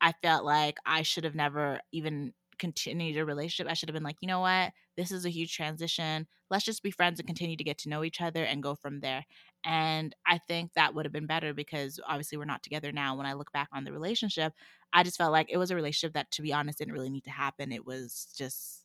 [0.00, 3.70] I felt like I should have never even continued a relationship.
[3.70, 4.72] I should have been like, you know what?
[4.96, 6.26] This is a huge transition.
[6.50, 9.00] Let's just be friends and continue to get to know each other and go from
[9.00, 9.24] there.
[9.68, 13.16] And I think that would have been better because obviously we're not together now.
[13.16, 14.52] When I look back on the relationship,
[14.92, 17.24] I just felt like it was a relationship that, to be honest, didn't really need
[17.24, 17.72] to happen.
[17.72, 18.84] It was just,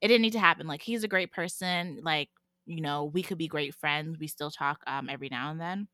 [0.00, 0.66] it didn't need to happen.
[0.66, 2.00] Like, he's a great person.
[2.02, 2.30] Like,
[2.64, 4.18] you know, we could be great friends.
[4.18, 5.88] We still talk um, every now and then.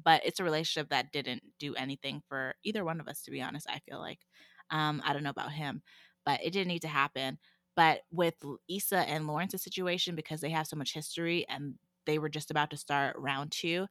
[0.00, 3.42] But it's a relationship that didn't do anything for either one of us, to be
[3.42, 4.20] honest, I feel like.
[4.70, 5.82] Um, I don't know about him,
[6.24, 7.38] but it didn't need to happen.
[7.74, 8.34] But with
[8.68, 11.74] Issa and Lawrence's situation, because they have so much history and
[12.06, 13.86] they were just about to start round two,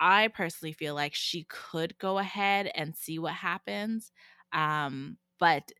[0.00, 4.12] I personally feel like she could go ahead and see what happens.
[4.52, 5.70] Um, but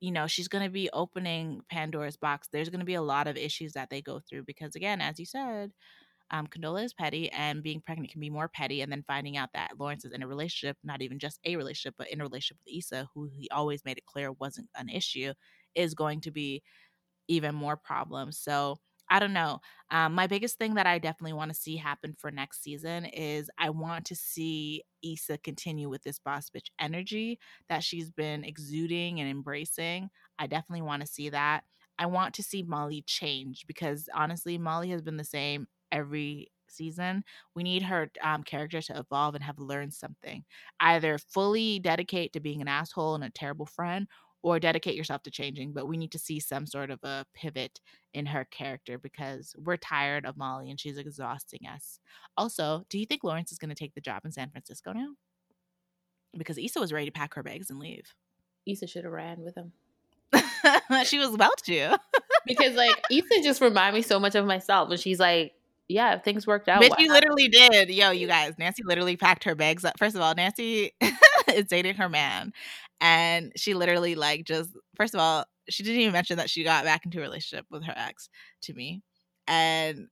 [0.00, 2.48] you know, she's going to be opening Pandora's box.
[2.50, 5.18] There's going to be a lot of issues that they go through because, again, as
[5.20, 5.72] you said,
[6.30, 8.82] um, Condola is petty, and being pregnant can be more petty.
[8.82, 11.94] And then finding out that Lawrence is in a relationship, not even just a relationship,
[11.98, 15.34] but in a relationship with Issa, who he always made it clear wasn't an issue,
[15.74, 16.62] is going to be
[17.28, 18.38] even more problems.
[18.38, 18.78] So
[19.12, 19.60] I don't know.
[19.90, 23.50] Um, my biggest thing that I definitely want to see happen for next season is
[23.58, 29.20] I want to see Issa continue with this boss bitch energy that she's been exuding
[29.20, 30.10] and embracing.
[30.38, 31.64] I definitely want to see that.
[31.98, 37.24] I want to see Molly change because honestly, Molly has been the same every season.
[37.56, 40.44] We need her um, character to evolve and have learned something.
[40.78, 44.06] Either fully dedicate to being an asshole and a terrible friend,
[44.42, 45.72] or dedicate yourself to changing.
[45.72, 47.80] But we need to see some sort of a pivot
[48.14, 52.00] in her character because we're tired of Molly and she's exhausting us.
[52.36, 55.10] Also, do you think Lawrence is going to take the job in San Francisco now?
[56.36, 58.14] Because Issa was ready to pack her bags and leave.
[58.66, 59.72] Issa should have ran with him.
[61.04, 61.98] she was about to.
[62.46, 65.52] because like Issa just remind me so much of myself, and she's like,
[65.90, 67.90] "Yeah, things worked out." But she literally did.
[67.90, 69.98] Yo, you guys, Nancy literally packed her bags up.
[69.98, 70.92] First of all, Nancy
[71.54, 72.52] is dating her man,
[73.00, 76.84] and she literally like just first of all she didn't even mention that she got
[76.84, 78.28] back into a relationship with her ex
[78.62, 79.02] to me
[79.46, 80.08] and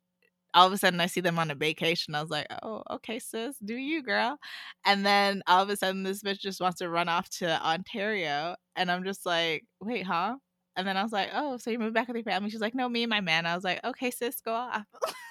[0.54, 2.14] all of a sudden I see them on a vacation.
[2.14, 4.38] I was like, oh, okay, sis, do you, girl?
[4.84, 8.56] And then all of a sudden this bitch just wants to run off to Ontario.
[8.74, 10.36] And I'm just like, wait, huh?
[10.76, 12.50] And then I was like, oh, so you moved back with your family?
[12.50, 13.46] She's like, no, me and my man.
[13.46, 14.84] I was like, okay, sis, go off.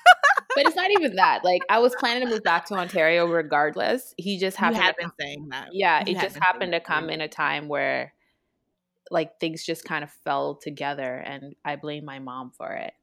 [0.57, 1.45] but it's not even that.
[1.45, 4.15] Like I was planning to move back to Ontario regardless.
[4.17, 4.77] He just happened.
[4.77, 5.69] You have been saying that.
[5.71, 8.13] Yeah, you it just happened to come in a time where,
[9.11, 12.93] like, things just kind of fell together, and I blame my mom for it.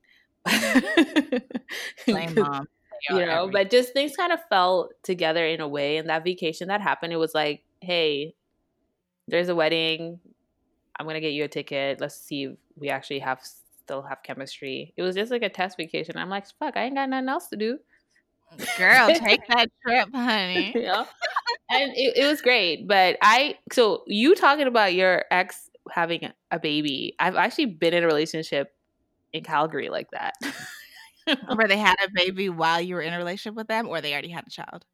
[2.06, 2.66] blame mom.
[3.08, 3.52] You know, everything.
[3.52, 5.98] but just things kind of fell together in a way.
[5.98, 8.34] And that vacation that happened, it was like, hey,
[9.28, 10.18] there's a wedding.
[10.98, 12.00] I'm gonna get you a ticket.
[12.00, 13.40] Let's see if we actually have
[13.84, 14.92] still have chemistry.
[14.96, 16.16] It was just like a test vacation.
[16.16, 17.78] I'm like, fuck, I ain't got nothing else to do.
[18.78, 20.72] Girl, take that trip, honey.
[20.76, 21.04] yeah.
[21.70, 22.88] And it, it was great.
[22.88, 28.04] But I, so you talking about your ex having a baby, I've actually been in
[28.04, 28.68] a relationship
[29.32, 30.34] in Calgary like that.
[31.54, 34.12] Where they had a baby while you were in a relationship with them, or they
[34.12, 34.84] already had a child?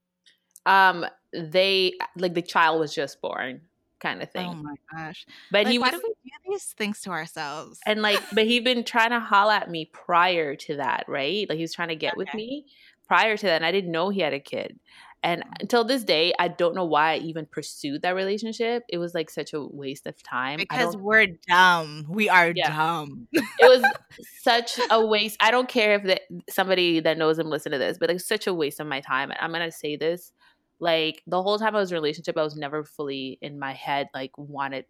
[0.64, 3.62] Um, they like the child was just born
[4.01, 4.49] kind of oh thing.
[4.49, 5.26] Oh my gosh!
[5.51, 6.14] But like, he why was, do we
[6.51, 7.80] these things to ourselves?
[7.86, 11.48] And like, but he'd been trying to holla at me prior to that, right?
[11.48, 12.18] Like he was trying to get okay.
[12.18, 12.66] with me
[13.07, 14.78] prior to that, and I didn't know he had a kid.
[15.22, 15.53] And mm.
[15.61, 18.84] until this day, I don't know why I even pursued that relationship.
[18.88, 20.59] It was like such a waste of time.
[20.59, 22.07] Because we're dumb.
[22.09, 22.74] We are yeah.
[22.74, 23.28] dumb.
[23.32, 23.84] it was
[24.42, 25.36] such a waste.
[25.40, 28.46] I don't care if the, somebody that knows him listen to this, but it's such
[28.46, 29.32] a waste of my time.
[29.38, 30.32] I'm gonna say this
[30.80, 33.74] like the whole time I was in a relationship, I was never fully in my
[33.74, 34.86] head like wanted.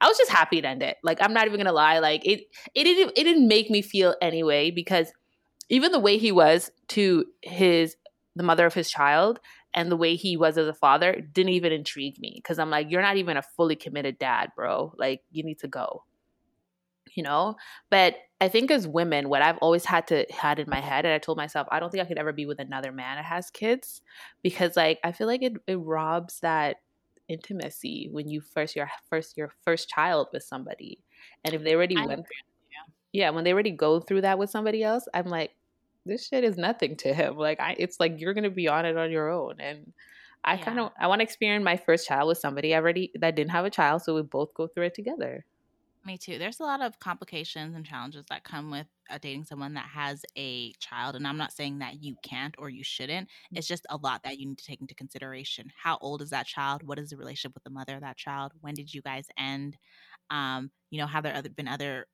[0.00, 0.96] I was just happy it.
[1.02, 1.98] Like I'm not even gonna lie.
[1.98, 2.44] Like it,
[2.74, 5.12] it didn't, it didn't make me feel anyway because
[5.68, 7.96] even the way he was to his
[8.34, 9.40] the mother of his child
[9.72, 12.90] and the way he was as a father didn't even intrigue me because I'm like,
[12.90, 14.92] you're not even a fully committed dad, bro.
[14.98, 16.02] Like you need to go
[17.16, 17.56] you know
[17.90, 21.14] but i think as women what i've always had to had in my head and
[21.14, 23.50] i told myself i don't think i could ever be with another man that has
[23.50, 24.02] kids
[24.42, 26.76] because like i feel like it, it robs that
[27.28, 30.98] intimacy when you first your first your first child with somebody
[31.44, 32.26] and if they already I went
[32.70, 33.24] yeah.
[33.24, 35.50] yeah when they already go through that with somebody else i'm like
[36.06, 37.36] this shit is nothing to him.
[37.36, 39.56] Like I it's like you're gonna be on it on your own.
[39.58, 39.92] And
[40.44, 40.64] I yeah.
[40.64, 43.50] kind of I want to experience my first child with somebody I already that didn't
[43.50, 45.44] have a child, so we both go through it together.
[46.06, 46.38] Me too.
[46.38, 50.24] There's a lot of complications and challenges that come with uh, dating someone that has
[50.38, 51.16] a child.
[51.16, 53.26] And I'm not saying that you can't or you shouldn't.
[53.26, 53.58] Mm.
[53.58, 55.68] It's just a lot that you need to take into consideration.
[55.76, 56.84] How old is that child?
[56.84, 58.52] What is the relationship with the mother of that child?
[58.60, 59.76] When did you guys end?
[60.30, 62.06] Um, you know, have there other, been other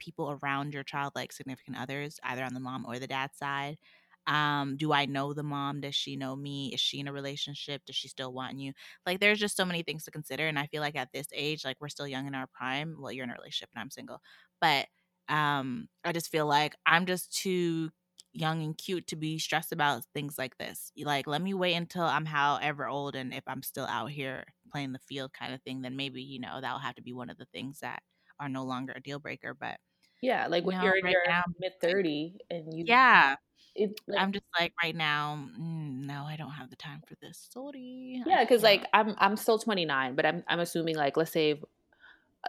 [0.00, 3.78] people around your child, like significant others, either on the mom or the dad side?
[4.26, 5.80] Um do i know the mom?
[5.80, 6.72] Does she know me?
[6.74, 7.82] Is she in a relationship?
[7.86, 8.72] Does she still want you?
[9.04, 11.64] Like there's just so many things to consider and i feel like at this age
[11.64, 12.96] like we're still young in our prime.
[13.00, 14.20] Well you're in a relationship and i'm single
[14.60, 14.86] but
[15.28, 17.90] um i just feel like i'm just too
[18.32, 20.92] young and cute to be stressed about things like this.
[20.96, 24.92] Like let me wait until i'm however old and if i'm still out here playing
[24.92, 27.38] the field kind of thing then maybe you know that'll have to be one of
[27.38, 28.02] the things that
[28.38, 29.78] are no longer a deal breaker but
[30.22, 33.36] yeah like when you're in right your mid 30 and you yeah
[33.76, 37.14] it, like, I'm just like right now, mm, no, I don't have the time for
[37.20, 37.48] this.
[37.52, 38.22] Sorry.
[38.26, 41.60] Yeah, because like I'm I'm still 29, but I'm I'm assuming like let's say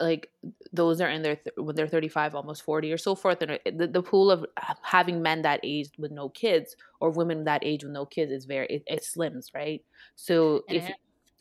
[0.02, 0.30] like
[0.74, 3.88] those are in their th- when they're 35 almost 40 or so forth and the,
[3.88, 4.46] the pool of
[4.82, 8.46] having men that age with no kids or women that age with no kids is
[8.46, 9.84] very it, it slims right
[10.16, 10.92] so it if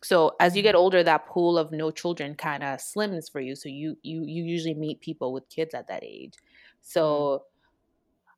[0.03, 0.83] so as you get mm-hmm.
[0.83, 4.43] older that pool of no children kind of slims for you so you you you
[4.45, 6.35] usually meet people with kids at that age
[6.81, 7.49] so mm.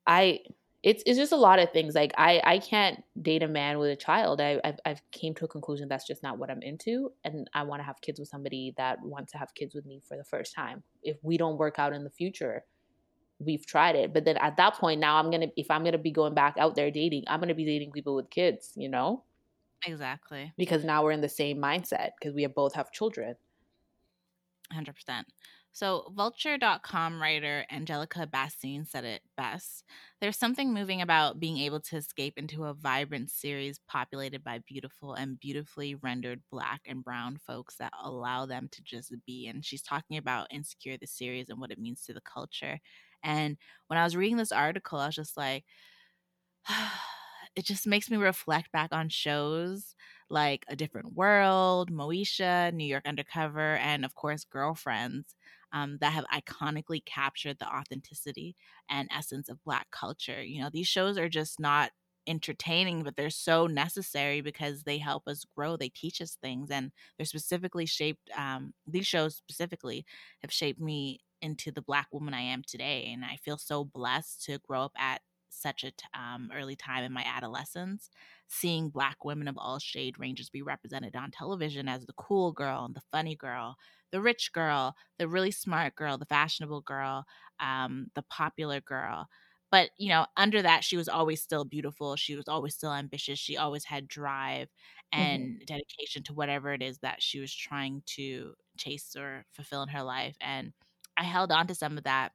[0.06, 0.40] i
[0.82, 1.94] it's it's just a lot of things.
[1.94, 4.40] Like I I can't date a man with a child.
[4.40, 7.64] I I've, I've came to a conclusion that's just not what I'm into, and I
[7.64, 10.24] want to have kids with somebody that wants to have kids with me for the
[10.24, 10.82] first time.
[11.02, 12.64] If we don't work out in the future,
[13.40, 14.14] we've tried it.
[14.14, 16.76] But then at that point, now I'm gonna if I'm gonna be going back out
[16.76, 18.72] there dating, I'm gonna be dating people with kids.
[18.76, 19.24] You know.
[19.86, 20.52] Exactly.
[20.56, 23.36] Because now we're in the same mindset because we both have children.
[24.72, 25.24] 100%.
[25.72, 29.84] So, Vulture.com writer Angelica Bastién said it best.
[30.20, 35.14] There's something moving about being able to escape into a vibrant series populated by beautiful
[35.14, 39.46] and beautifully rendered black and brown folks that allow them to just be.
[39.46, 42.80] And she's talking about Insecure, the series, and what it means to the culture.
[43.22, 43.56] And
[43.86, 45.64] when I was reading this article, I was just like,
[47.56, 49.94] it just makes me reflect back on shows
[50.30, 55.34] like A Different World, Moesha, New York Undercover, and of course, Girlfriends
[55.72, 58.56] um, that have iconically captured the authenticity
[58.90, 60.42] and essence of Black culture.
[60.42, 61.90] You know, these shows are just not
[62.26, 65.76] entertaining, but they're so necessary because they help us grow.
[65.76, 68.30] They teach us things, and they're specifically shaped.
[68.36, 70.04] Um, these shows specifically
[70.42, 74.44] have shaped me into the Black woman I am today, and I feel so blessed
[74.44, 78.10] to grow up at such a t- um, early time in my adolescence
[78.48, 82.84] seeing black women of all shade ranges be represented on television as the cool girl
[82.84, 83.76] and the funny girl
[84.10, 87.24] the rich girl, the really smart girl, the fashionable girl,
[87.60, 89.28] um, the popular girl.
[89.70, 92.16] But, you know, under that, she was always still beautiful.
[92.16, 93.38] She was always still ambitious.
[93.38, 94.68] She always had drive
[95.12, 95.64] and mm-hmm.
[95.66, 100.02] dedication to whatever it is that she was trying to chase or fulfill in her
[100.02, 100.36] life.
[100.40, 100.72] And
[101.18, 102.32] I held on to some of that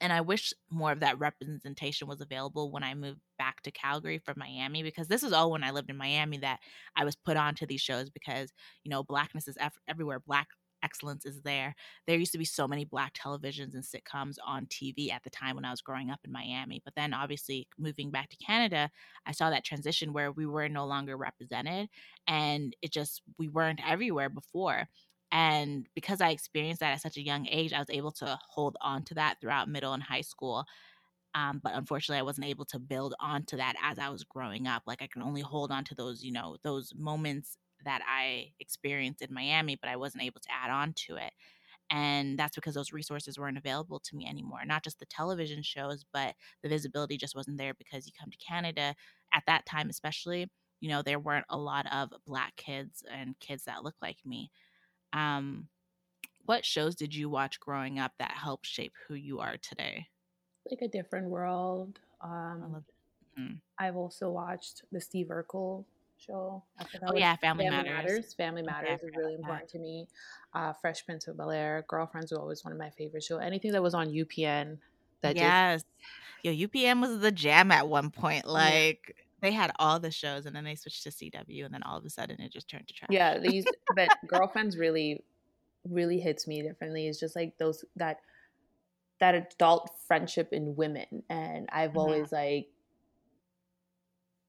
[0.00, 4.18] and I wish more of that representation was available when I moved back to Calgary
[4.18, 6.60] from Miami because this is all when I lived in Miami that
[6.96, 8.52] I was put onto these shows because
[8.84, 9.56] you know blackness is
[9.88, 10.48] everywhere black
[10.82, 11.74] excellence is there.
[12.06, 15.56] There used to be so many black televisions and sitcoms on TV at the time
[15.56, 16.80] when I was growing up in Miami.
[16.84, 18.90] But then obviously moving back to Canada,
[19.26, 21.88] I saw that transition where we were no longer represented
[22.28, 24.88] and it just we weren't everywhere before.
[25.32, 28.76] And because I experienced that at such a young age, I was able to hold
[28.80, 30.64] on to that throughout middle and high school.
[31.34, 34.84] Um, but unfortunately, I wasn't able to build onto that as I was growing up.
[34.86, 39.22] Like I can only hold on to those, you know, those moments that I experienced
[39.22, 41.32] in Miami, but I wasn't able to add on to it.
[41.90, 44.64] And that's because those resources weren't available to me anymore.
[44.64, 48.36] Not just the television shows, but the visibility just wasn't there because you come to
[48.38, 48.94] Canada
[49.32, 50.50] at that time, especially,
[50.80, 54.50] you know, there weren't a lot of black kids and kids that look like me.
[55.16, 55.68] Um,
[56.44, 60.06] what shows did you watch growing up that helped shape who you are today?
[60.70, 61.98] Like a different world.
[62.20, 62.84] Um,
[63.38, 63.54] mm-hmm.
[63.78, 65.84] I've also watched the Steve Urkel
[66.18, 66.62] show.
[66.80, 68.06] oh yeah, Family, Family Matters.
[68.06, 68.34] Matters.
[68.34, 70.06] Family Matters is really important to me.
[70.54, 73.40] Uh, Fresh Prince of Bel Air, Girlfriends was always one of my favorite shows.
[73.42, 74.78] Anything that was on UPN.
[75.22, 75.86] That yes, just...
[76.60, 78.46] yo, UPN was the jam at one point.
[78.46, 79.16] Like.
[79.42, 82.04] They had all the shows, and then they switched to CW, and then all of
[82.04, 83.08] a sudden it just turned to trash.
[83.10, 83.64] Yeah, these
[83.96, 85.22] but Girlfriends really,
[85.88, 87.06] really hits me differently.
[87.06, 88.20] It's just like those that
[89.20, 91.98] that adult friendship in women, and I've mm-hmm.
[91.98, 92.68] always like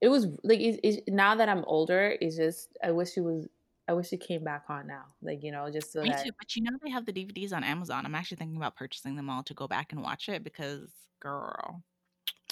[0.01, 3.47] it was like it, it, now that I'm older, it's just I wish it was
[3.87, 5.05] I wish it came back on now.
[5.21, 7.53] Like, you know, just so Me that too, but you know they have the DVDs
[7.53, 8.05] on Amazon.
[8.05, 11.83] I'm actually thinking about purchasing them all to go back and watch it because girl.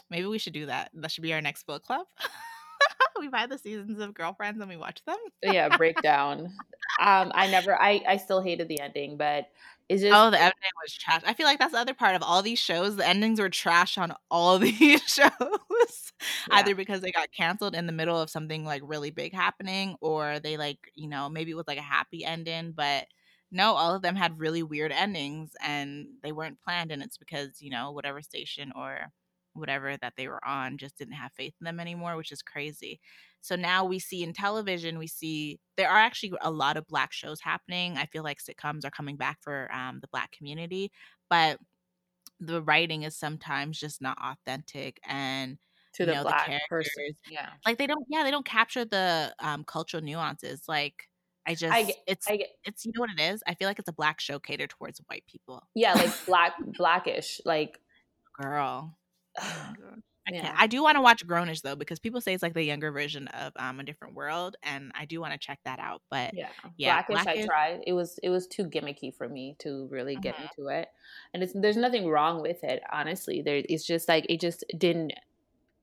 [0.09, 0.91] Maybe we should do that.
[0.93, 2.05] That should be our next book club.
[3.19, 5.17] we buy the seasons of Girlfriends and we watch them.
[5.41, 6.51] yeah, breakdown.
[6.99, 7.79] Um, I never.
[7.79, 9.49] I I still hated the ending, but
[9.89, 10.13] it's just.
[10.13, 10.53] Oh, the ending
[10.83, 11.21] was trash.
[11.25, 12.95] I feel like that's the other part of all these shows.
[12.95, 15.47] The endings were trash on all these shows, yeah.
[16.51, 20.39] either because they got canceled in the middle of something like really big happening, or
[20.39, 23.07] they like you know maybe it was like a happy ending, but
[23.51, 27.61] no, all of them had really weird endings and they weren't planned, and it's because
[27.61, 29.11] you know whatever station or
[29.55, 32.99] whatever that they were on just didn't have faith in them anymore, which is crazy.
[33.41, 37.11] So now we see in television, we see there are actually a lot of black
[37.11, 37.97] shows happening.
[37.97, 40.91] I feel like sitcoms are coming back for um, the black community,
[41.29, 41.59] but
[42.39, 45.57] the writing is sometimes just not authentic and
[45.93, 47.15] to the know, black the person.
[47.29, 48.05] Yeah, like they don't.
[48.09, 50.63] Yeah, they don't capture the um, cultural nuances.
[50.67, 51.07] Like
[51.47, 53.43] I just, I get, it's, I get, it's, you know what it is.
[53.47, 55.63] I feel like it's a black show catered towards white people.
[55.75, 57.79] Yeah, like black, blackish, like
[58.33, 58.97] girl.
[60.27, 60.55] I yeah.
[60.57, 63.27] I do want to watch Grownish though because people say it's like the younger version
[63.27, 66.01] of um, a different world, and I do want to check that out.
[66.09, 67.79] But yeah, yeah, Blackish, Blackish, I tried.
[67.85, 70.47] It was it was too gimmicky for me to really get mm-hmm.
[70.57, 70.87] into it,
[71.33, 72.81] and it's there's nothing wrong with it.
[72.91, 75.13] Honestly, there it's just like it just didn't.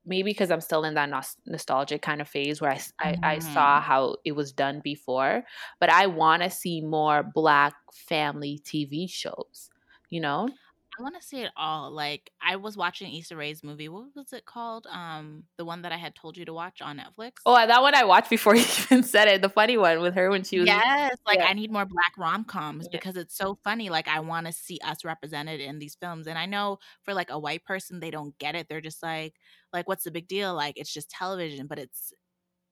[0.05, 3.23] Maybe because I'm still in that nos- nostalgic kind of phase where I, mm-hmm.
[3.23, 3.85] I, I saw mm-hmm.
[3.85, 5.43] how it was done before,
[5.79, 9.69] but I want to see more Black family TV shows.
[10.09, 10.49] You know,
[10.97, 11.91] I want to see it all.
[11.91, 13.89] Like I was watching Issa Rae's movie.
[13.89, 14.87] What was it called?
[14.91, 17.33] Um, the one that I had told you to watch on Netflix.
[17.45, 19.41] Oh, that one I watched before you even said it.
[19.41, 20.67] The funny one with her when she was.
[20.67, 21.47] Yes, like yeah.
[21.47, 22.97] I need more black rom coms yeah.
[22.97, 23.89] because it's so funny.
[23.89, 27.29] Like I want to see us represented in these films, and I know for like
[27.29, 28.67] a white person they don't get it.
[28.69, 29.35] They're just like,
[29.71, 30.53] like what's the big deal?
[30.53, 32.13] Like it's just television, but it's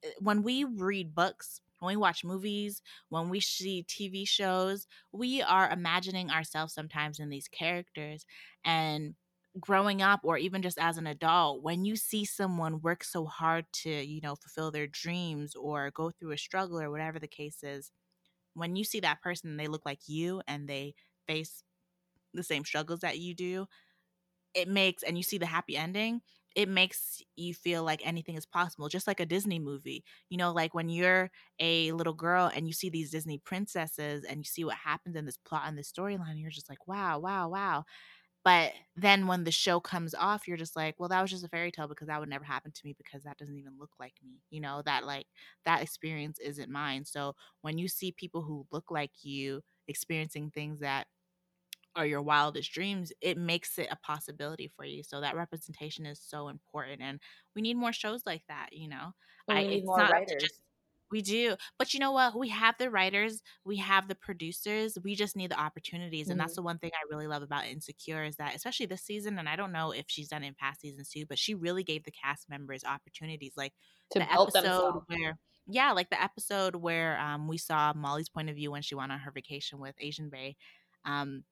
[0.03, 5.41] eh, when we read books when we watch movies, when we see TV shows, we
[5.43, 8.25] are imagining ourselves sometimes in these characters.
[8.65, 9.15] And
[9.59, 13.65] growing up, or even just as an adult, when you see someone work so hard
[13.73, 17.63] to, you know, fulfill their dreams or go through a struggle or whatever the case
[17.63, 17.91] is,
[18.53, 20.95] when you see that person they look like you and they
[21.27, 21.63] face
[22.33, 23.67] the same struggles that you do,
[24.53, 26.21] it makes, and you see the happy ending,
[26.55, 30.51] it makes you feel like anything is possible just like a disney movie you know
[30.51, 34.63] like when you're a little girl and you see these disney princesses and you see
[34.63, 37.83] what happens in this plot and this storyline you're just like wow wow wow.
[38.43, 41.47] But then when the show comes off you're just like well that was just a
[41.49, 44.13] fairy tale because that would never happen to me because that doesn't even look like
[44.23, 45.27] me you know that like
[45.65, 47.05] that experience isn't mine.
[47.05, 51.07] So when you see people who look like you experiencing things that
[51.97, 55.03] or your wildest dreams, it makes it a possibility for you.
[55.03, 57.19] So that representation is so important, and
[57.55, 58.69] we need more shows like that.
[58.71, 59.11] You know,
[59.47, 60.41] we I, need more writers.
[60.41, 60.61] Just,
[61.11, 62.39] we do, but you know what?
[62.39, 64.97] We have the writers, we have the producers.
[65.03, 66.31] We just need the opportunities, mm-hmm.
[66.31, 66.61] and that's mm-hmm.
[66.61, 69.57] the one thing I really love about Insecure is that, especially this season, and I
[69.57, 72.11] don't know if she's done it in past seasons too, but she really gave the
[72.11, 73.73] cast members opportunities, like
[74.11, 75.05] to the episode themselves.
[75.07, 75.37] where
[75.67, 79.11] yeah, like the episode where um, we saw Molly's point of view when she went
[79.11, 80.55] on her vacation with Asian Bae.
[81.05, 81.43] Um,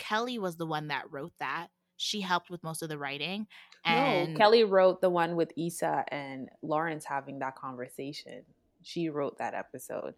[0.00, 1.68] Kelly was the one that wrote that.
[1.96, 3.46] She helped with most of the writing.
[3.84, 8.42] And no, Kelly wrote the one with Issa and Lawrence having that conversation.
[8.82, 10.14] She wrote that episode.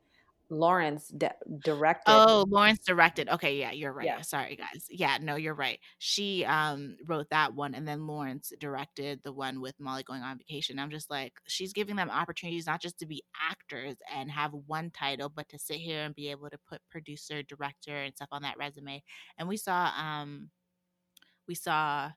[0.52, 1.34] Lawrence de-
[1.64, 2.12] directed.
[2.12, 3.28] Oh, Lawrence directed.
[3.30, 4.04] Okay, yeah, you're right.
[4.04, 4.20] Yeah.
[4.20, 4.86] Sorry, guys.
[4.90, 5.80] Yeah, no, you're right.
[5.98, 10.36] She um wrote that one, and then Lawrence directed the one with Molly going on
[10.36, 10.78] vacation.
[10.78, 14.90] I'm just like, she's giving them opportunities not just to be actors and have one
[14.90, 18.42] title, but to sit here and be able to put producer, director, and stuff on
[18.42, 19.02] that resume.
[19.38, 20.50] And we saw um
[21.48, 22.10] we saw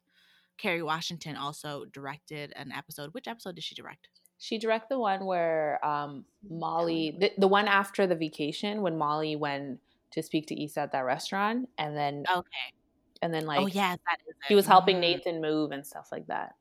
[0.57, 3.13] Kerry Washington also directed an episode.
[3.13, 4.09] Which episode did she direct?
[4.37, 9.35] She directed the one where um, Molly, the, the one after the vacation when Molly
[9.35, 9.79] went
[10.11, 12.73] to speak to Issa at that restaurant, and then okay,
[13.21, 15.17] and then oh, like oh yeah, that is he was helping mm-hmm.
[15.17, 16.55] Nathan move and stuff like that.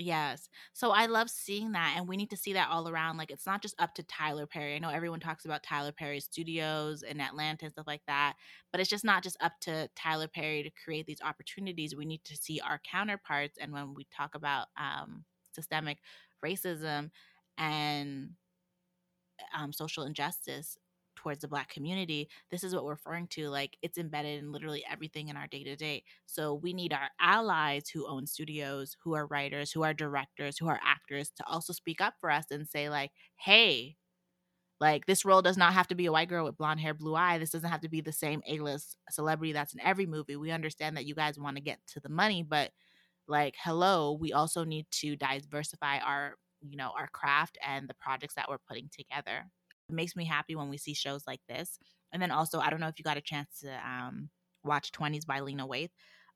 [0.00, 0.48] Yes.
[0.74, 3.16] So I love seeing that and we need to see that all around.
[3.16, 4.76] Like it's not just up to Tyler Perry.
[4.76, 8.34] I know everyone talks about Tyler Perry studios in Atlanta and stuff like that,
[8.70, 11.96] but it's just not just up to Tyler Perry to create these opportunities.
[11.96, 15.98] We need to see our counterparts and when we talk about um systemic
[16.44, 17.10] racism
[17.58, 18.30] and
[19.56, 20.76] um, social injustice
[21.16, 24.84] towards the black community this is what we're referring to like it's embedded in literally
[24.88, 29.14] everything in our day to day so we need our allies who own studios who
[29.14, 32.68] are writers who are directors who are actors to also speak up for us and
[32.68, 33.96] say like hey
[34.80, 37.14] like this role does not have to be a white girl with blonde hair blue
[37.16, 37.38] eye.
[37.38, 40.36] This doesn't have to be the same a-list celebrity that's in every movie.
[40.36, 42.70] We understand that you guys want to get to the money but
[43.28, 48.34] like hello we also need to diversify our you know our craft and the projects
[48.34, 49.44] that we're putting together.
[49.88, 51.78] It makes me happy when we see shows like this
[52.12, 54.28] and then also i don't know if you got a chance to um,
[54.64, 55.90] watch 20s by lena waithe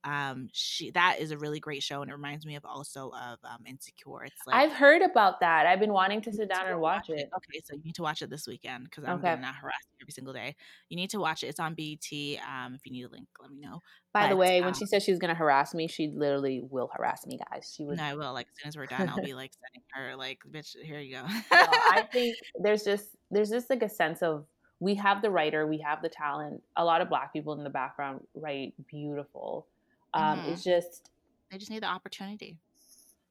[0.04, 3.38] um she that is a really great show and it reminds me of also of
[3.44, 6.80] um insecure it's like i've heard about that i've been wanting to sit down and
[6.80, 7.22] watch, watch it.
[7.22, 7.30] it.
[7.36, 9.34] okay so you need to watch it this weekend because i'm okay.
[9.34, 10.54] gonna harass you every single day
[10.88, 13.50] you need to watch it it's on BET um if you need a link let
[13.50, 13.80] me know
[14.12, 16.60] by but, the way, um, when she said she was gonna harass me, she literally
[16.62, 17.72] will harass me, guys.
[17.74, 17.96] She was.
[17.96, 18.34] No, I will.
[18.34, 21.16] Like as soon as we're done, I'll be like sending her like, "Bitch, here you
[21.16, 24.44] go." I think there's just there's just like a sense of
[24.80, 26.62] we have the writer, we have the talent.
[26.76, 29.66] A lot of Black people in the background write beautiful.
[30.14, 30.52] Um, mm-hmm.
[30.52, 31.10] It's just
[31.50, 32.58] they just need the opportunity.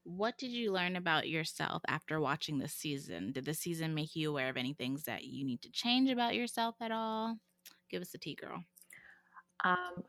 [0.04, 3.32] What did you learn about yourself after watching this season?
[3.32, 6.34] Did the season make you aware of any things that you need to change about
[6.34, 7.38] yourself at all?
[7.90, 8.64] Give us the tea, girl.
[9.64, 10.04] Um,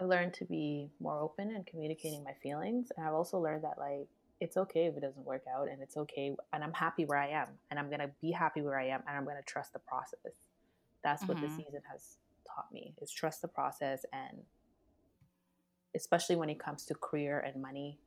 [0.00, 2.88] I learned to be more open and communicating my feelings.
[2.96, 4.08] And I've also learned that like
[4.40, 7.28] it's okay if it doesn't work out and it's okay and I'm happy where I
[7.28, 10.32] am and I'm gonna be happy where I am and I'm gonna trust the process.
[11.04, 11.32] That's mm-hmm.
[11.32, 11.56] what the mm-hmm.
[11.56, 12.16] season has
[12.54, 14.38] taught me is trust the process and
[15.94, 17.98] especially when it comes to career and money,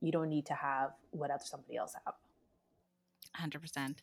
[0.00, 2.14] you don't need to have what other somebody else have.
[3.40, 3.96] 100%.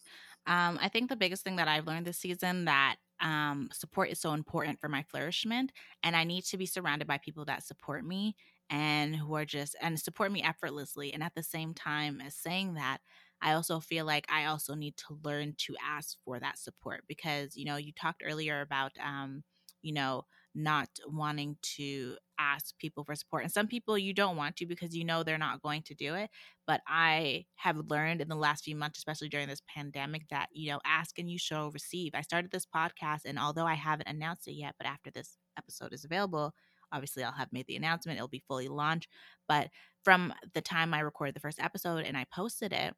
[0.47, 4.19] Um, I think the biggest thing that I've learned this season that um, support is
[4.19, 5.71] so important for my flourishment,
[6.03, 8.36] and I need to be surrounded by people that support me
[8.69, 11.13] and who are just and support me effortlessly.
[11.13, 12.99] And at the same time as saying that,
[13.41, 17.55] I also feel like I also need to learn to ask for that support because
[17.55, 19.43] you know you talked earlier about um,
[19.82, 23.43] you know not wanting to ask people for support.
[23.43, 26.15] And some people you don't want to because you know they're not going to do
[26.15, 26.29] it.
[26.65, 30.71] But I have learned in the last few months, especially during this pandemic, that, you
[30.71, 32.13] know, ask and you shall receive.
[32.15, 35.93] I started this podcast, and although I haven't announced it yet, but after this episode
[35.93, 36.53] is available,
[36.91, 38.17] obviously I'll have made the announcement.
[38.17, 39.09] It'll be fully launched.
[39.47, 39.69] But
[40.03, 42.93] from the time I recorded the first episode and I posted it,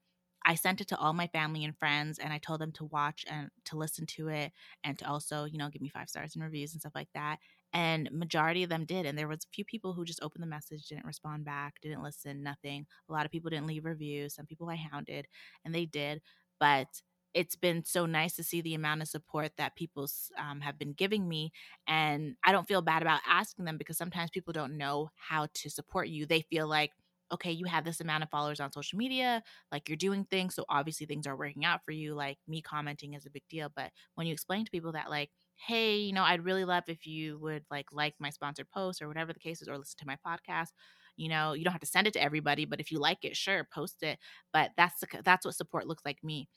[0.48, 3.26] I sent it to all my family and friends and I told them to watch
[3.30, 6.44] and to listen to it and to also, you know, give me five stars and
[6.44, 7.40] reviews and stuff like that.
[7.74, 9.06] And majority of them did.
[9.06, 12.02] And there was a few people who just opened the message, didn't respond back, didn't
[12.02, 12.88] listen, nothing.
[13.10, 14.36] A lot of people didn't leave reviews.
[14.36, 15.28] Some people I hounded
[15.66, 16.22] and they did.
[16.60, 17.02] But
[17.34, 20.08] it's been so nice to see the amount of support that people
[20.40, 21.52] um, have been giving me
[21.88, 25.70] and i don't feel bad about asking them because sometimes people don't know how to
[25.70, 26.92] support you they feel like
[27.32, 30.56] okay, you have this amount of followers on social media, like you're doing things.
[30.56, 32.14] So obviously things are working out for you.
[32.16, 33.72] Like me commenting is a big deal.
[33.76, 37.06] But when you explain to people that, like, hey, you know, I'd really love if
[37.08, 40.08] you would like like my sponsored post or whatever the case is, or listen to
[40.08, 40.70] my podcast.
[41.16, 43.36] You know, you don't have to send it to everybody, but if you like it,
[43.36, 44.20] sure, post it.
[44.54, 46.48] But that's that's what support looks like me,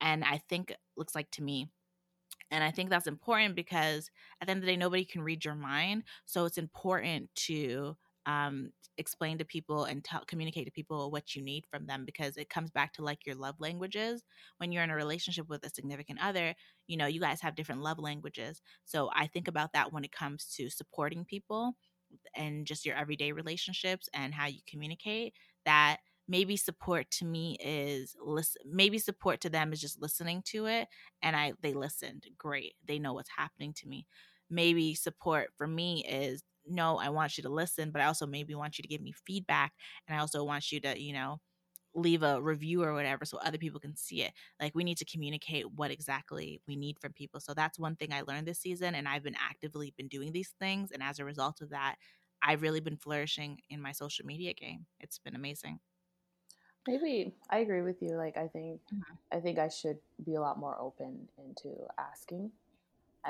[0.00, 1.70] and I think looks like to me.
[2.50, 4.10] And I think that's important because
[4.40, 6.04] at the end of the day, nobody can read your mind.
[6.26, 7.96] So it's important to
[8.26, 12.36] um, explain to people and tell, communicate to people what you need from them because
[12.36, 14.24] it comes back to like your love languages.
[14.58, 16.54] When you're in a relationship with a significant other,
[16.86, 18.60] you know, you guys have different love languages.
[18.84, 21.74] So I think about that when it comes to supporting people
[22.34, 25.98] and just your everyday relationships and how you communicate that
[26.28, 30.88] maybe support to me is listen maybe support to them is just listening to it
[31.22, 34.06] and i they listened great they know what's happening to me
[34.50, 38.54] maybe support for me is no, I want you to listen, but I also maybe
[38.54, 39.72] want you to give me feedback.
[40.06, 41.40] And I also want you to, you know,
[41.94, 44.32] leave a review or whatever so other people can see it.
[44.60, 47.40] Like we need to communicate what exactly we need from people.
[47.40, 50.54] So that's one thing I learned this season and I've been actively been doing these
[50.60, 51.96] things and as a result of that,
[52.42, 54.84] I've really been flourishing in my social media game.
[55.00, 55.80] It's been amazing.
[56.86, 58.10] Maybe I agree with you.
[58.10, 59.36] Like I think mm-hmm.
[59.36, 62.52] I think I should be a lot more open into asking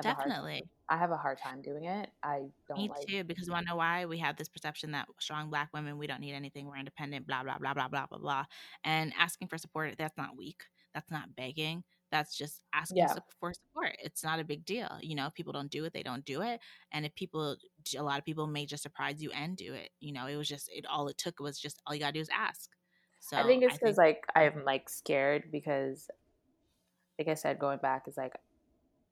[0.02, 0.68] Definitely.
[0.88, 2.10] I have a hard time doing it.
[2.22, 4.06] I don't Me like too, because wanna know why?
[4.06, 7.42] We have this perception that strong black women, we don't need anything, we're independent, blah,
[7.42, 8.44] blah, blah, blah, blah, blah, blah.
[8.84, 10.62] And asking for support, that's not weak.
[10.94, 11.84] That's not begging.
[12.10, 13.14] That's just asking yeah.
[13.38, 13.96] for support.
[14.02, 14.88] It's not a big deal.
[15.02, 16.60] You know, people don't do it, they don't do it.
[16.92, 17.56] And if people,
[17.98, 19.90] a lot of people may just surprise you and do it.
[20.00, 22.20] You know, it was just, it all it took was just, all you gotta do
[22.20, 22.70] is ask.
[23.20, 26.08] So I think it's because like I'm like scared because,
[27.18, 28.34] like I said, going back is like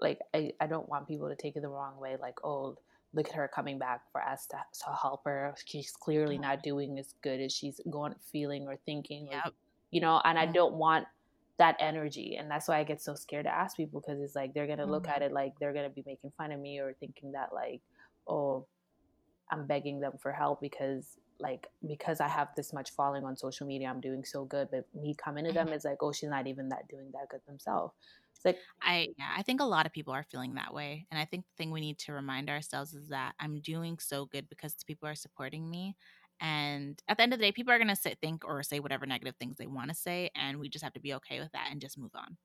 [0.01, 2.77] like I, I don't want people to take it the wrong way like oh
[3.15, 6.99] look at her coming back for us to, to help her she's clearly not doing
[6.99, 9.47] as good as she's going feeling or thinking yep.
[9.47, 9.51] or,
[9.91, 11.07] you know and i don't want
[11.59, 14.53] that energy and that's why i get so scared to ask people because it's like
[14.53, 14.91] they're gonna mm-hmm.
[14.91, 17.81] look at it like they're gonna be making fun of me or thinking that like
[18.27, 18.67] oh
[19.53, 23.67] i'm begging them for help because like because i have this much following on social
[23.67, 25.77] media i'm doing so good but me coming to them mm-hmm.
[25.77, 27.93] is like oh she's not even that doing that good themselves
[28.45, 31.07] like I yeah, I think a lot of people are feeling that way.
[31.11, 34.27] And I think the thing we need to remind ourselves is that I'm doing so
[34.27, 35.97] good because people are supporting me.
[36.41, 39.07] And at the end of the day, people are gonna sit, think or say whatever
[39.07, 41.69] negative things they want to say, and we just have to be okay with that
[41.71, 42.37] and just move on.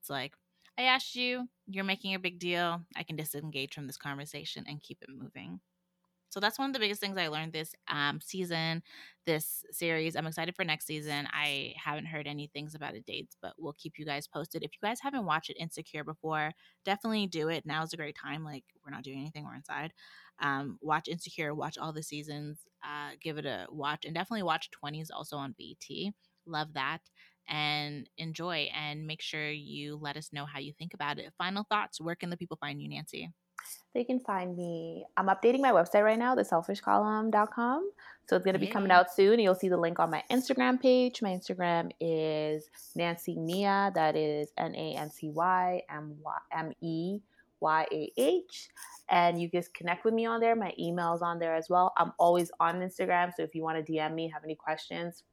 [0.00, 0.34] It's like,
[0.78, 2.82] I asked you, you're making a big deal.
[2.96, 5.60] I can disengage from this conversation and keep it moving.
[6.30, 8.82] So that's one of the biggest things I learned this um, season,
[9.26, 10.16] this series.
[10.16, 11.28] I'm excited for next season.
[11.32, 14.62] I haven't heard any things about a dates, but we'll keep you guys posted.
[14.62, 16.52] If you guys haven't watched it Insecure before,
[16.84, 17.66] definitely do it.
[17.66, 18.44] Now is a great time.
[18.44, 19.92] Like we're not doing anything, we're inside.
[20.40, 24.70] Um, watch Insecure, watch all the seasons, uh, give it a watch, and definitely watch
[24.70, 26.14] 20s also on BET.
[26.46, 27.00] Love that
[27.48, 31.32] and enjoy and make sure you let us know how you think about it.
[31.36, 33.30] Final thoughts, where can the people find you, Nancy?
[33.94, 35.04] They can find me.
[35.16, 37.90] I'm updating my website right now, theselfishcolumn.com.
[38.28, 39.40] So it's going to be coming out soon.
[39.40, 41.20] You'll see the link on my Instagram page.
[41.20, 43.92] My Instagram is Nancy Meyah.
[43.94, 46.14] That is N A N C Y M
[46.80, 47.18] E
[47.58, 48.68] Y A H.
[49.08, 50.54] And you just connect with me on there.
[50.54, 51.92] My email is on there as well.
[51.96, 53.32] I'm always on Instagram.
[53.36, 55.24] So if you want to DM me, have any questions,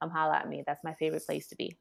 [0.00, 0.62] come holla at me.
[0.64, 1.76] That's my favorite place to be.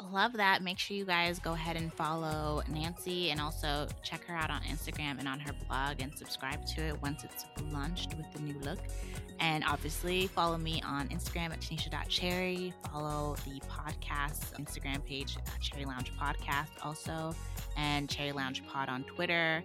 [0.00, 0.62] Love that.
[0.62, 4.62] Make sure you guys go ahead and follow Nancy and also check her out on
[4.62, 8.58] Instagram and on her blog and subscribe to it once it's launched with the new
[8.60, 8.78] look.
[9.40, 12.72] And obviously, follow me on Instagram at tanisha.cherry.
[12.92, 17.34] Follow the podcast Instagram page, Cherry Lounge Podcast, also,
[17.76, 19.64] and Cherry Lounge Pod on Twitter.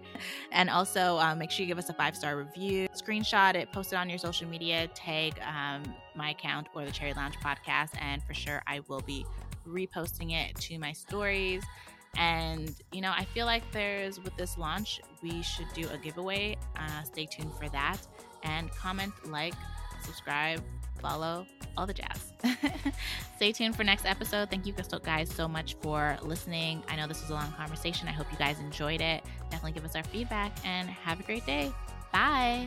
[0.50, 3.92] And also, um, make sure you give us a five star review, screenshot it, post
[3.92, 5.82] it on your social media, tag um,
[6.16, 9.24] my account or the Cherry Lounge Podcast, and for sure, I will be
[9.66, 11.64] reposting it to my stories.
[12.16, 16.56] And, you know, I feel like there's, with this launch, we should do a giveaway.
[16.76, 17.98] Uh, stay tuned for that.
[18.42, 19.54] And comment, like,
[20.02, 20.62] subscribe,
[21.00, 21.46] follow,
[21.76, 22.32] all the jazz.
[23.36, 24.50] stay tuned for next episode.
[24.50, 26.82] Thank you guys so much for listening.
[26.88, 28.08] I know this was a long conversation.
[28.08, 29.24] I hope you guys enjoyed it.
[29.50, 31.72] Definitely give us our feedback and have a great day.
[32.12, 32.66] Bye.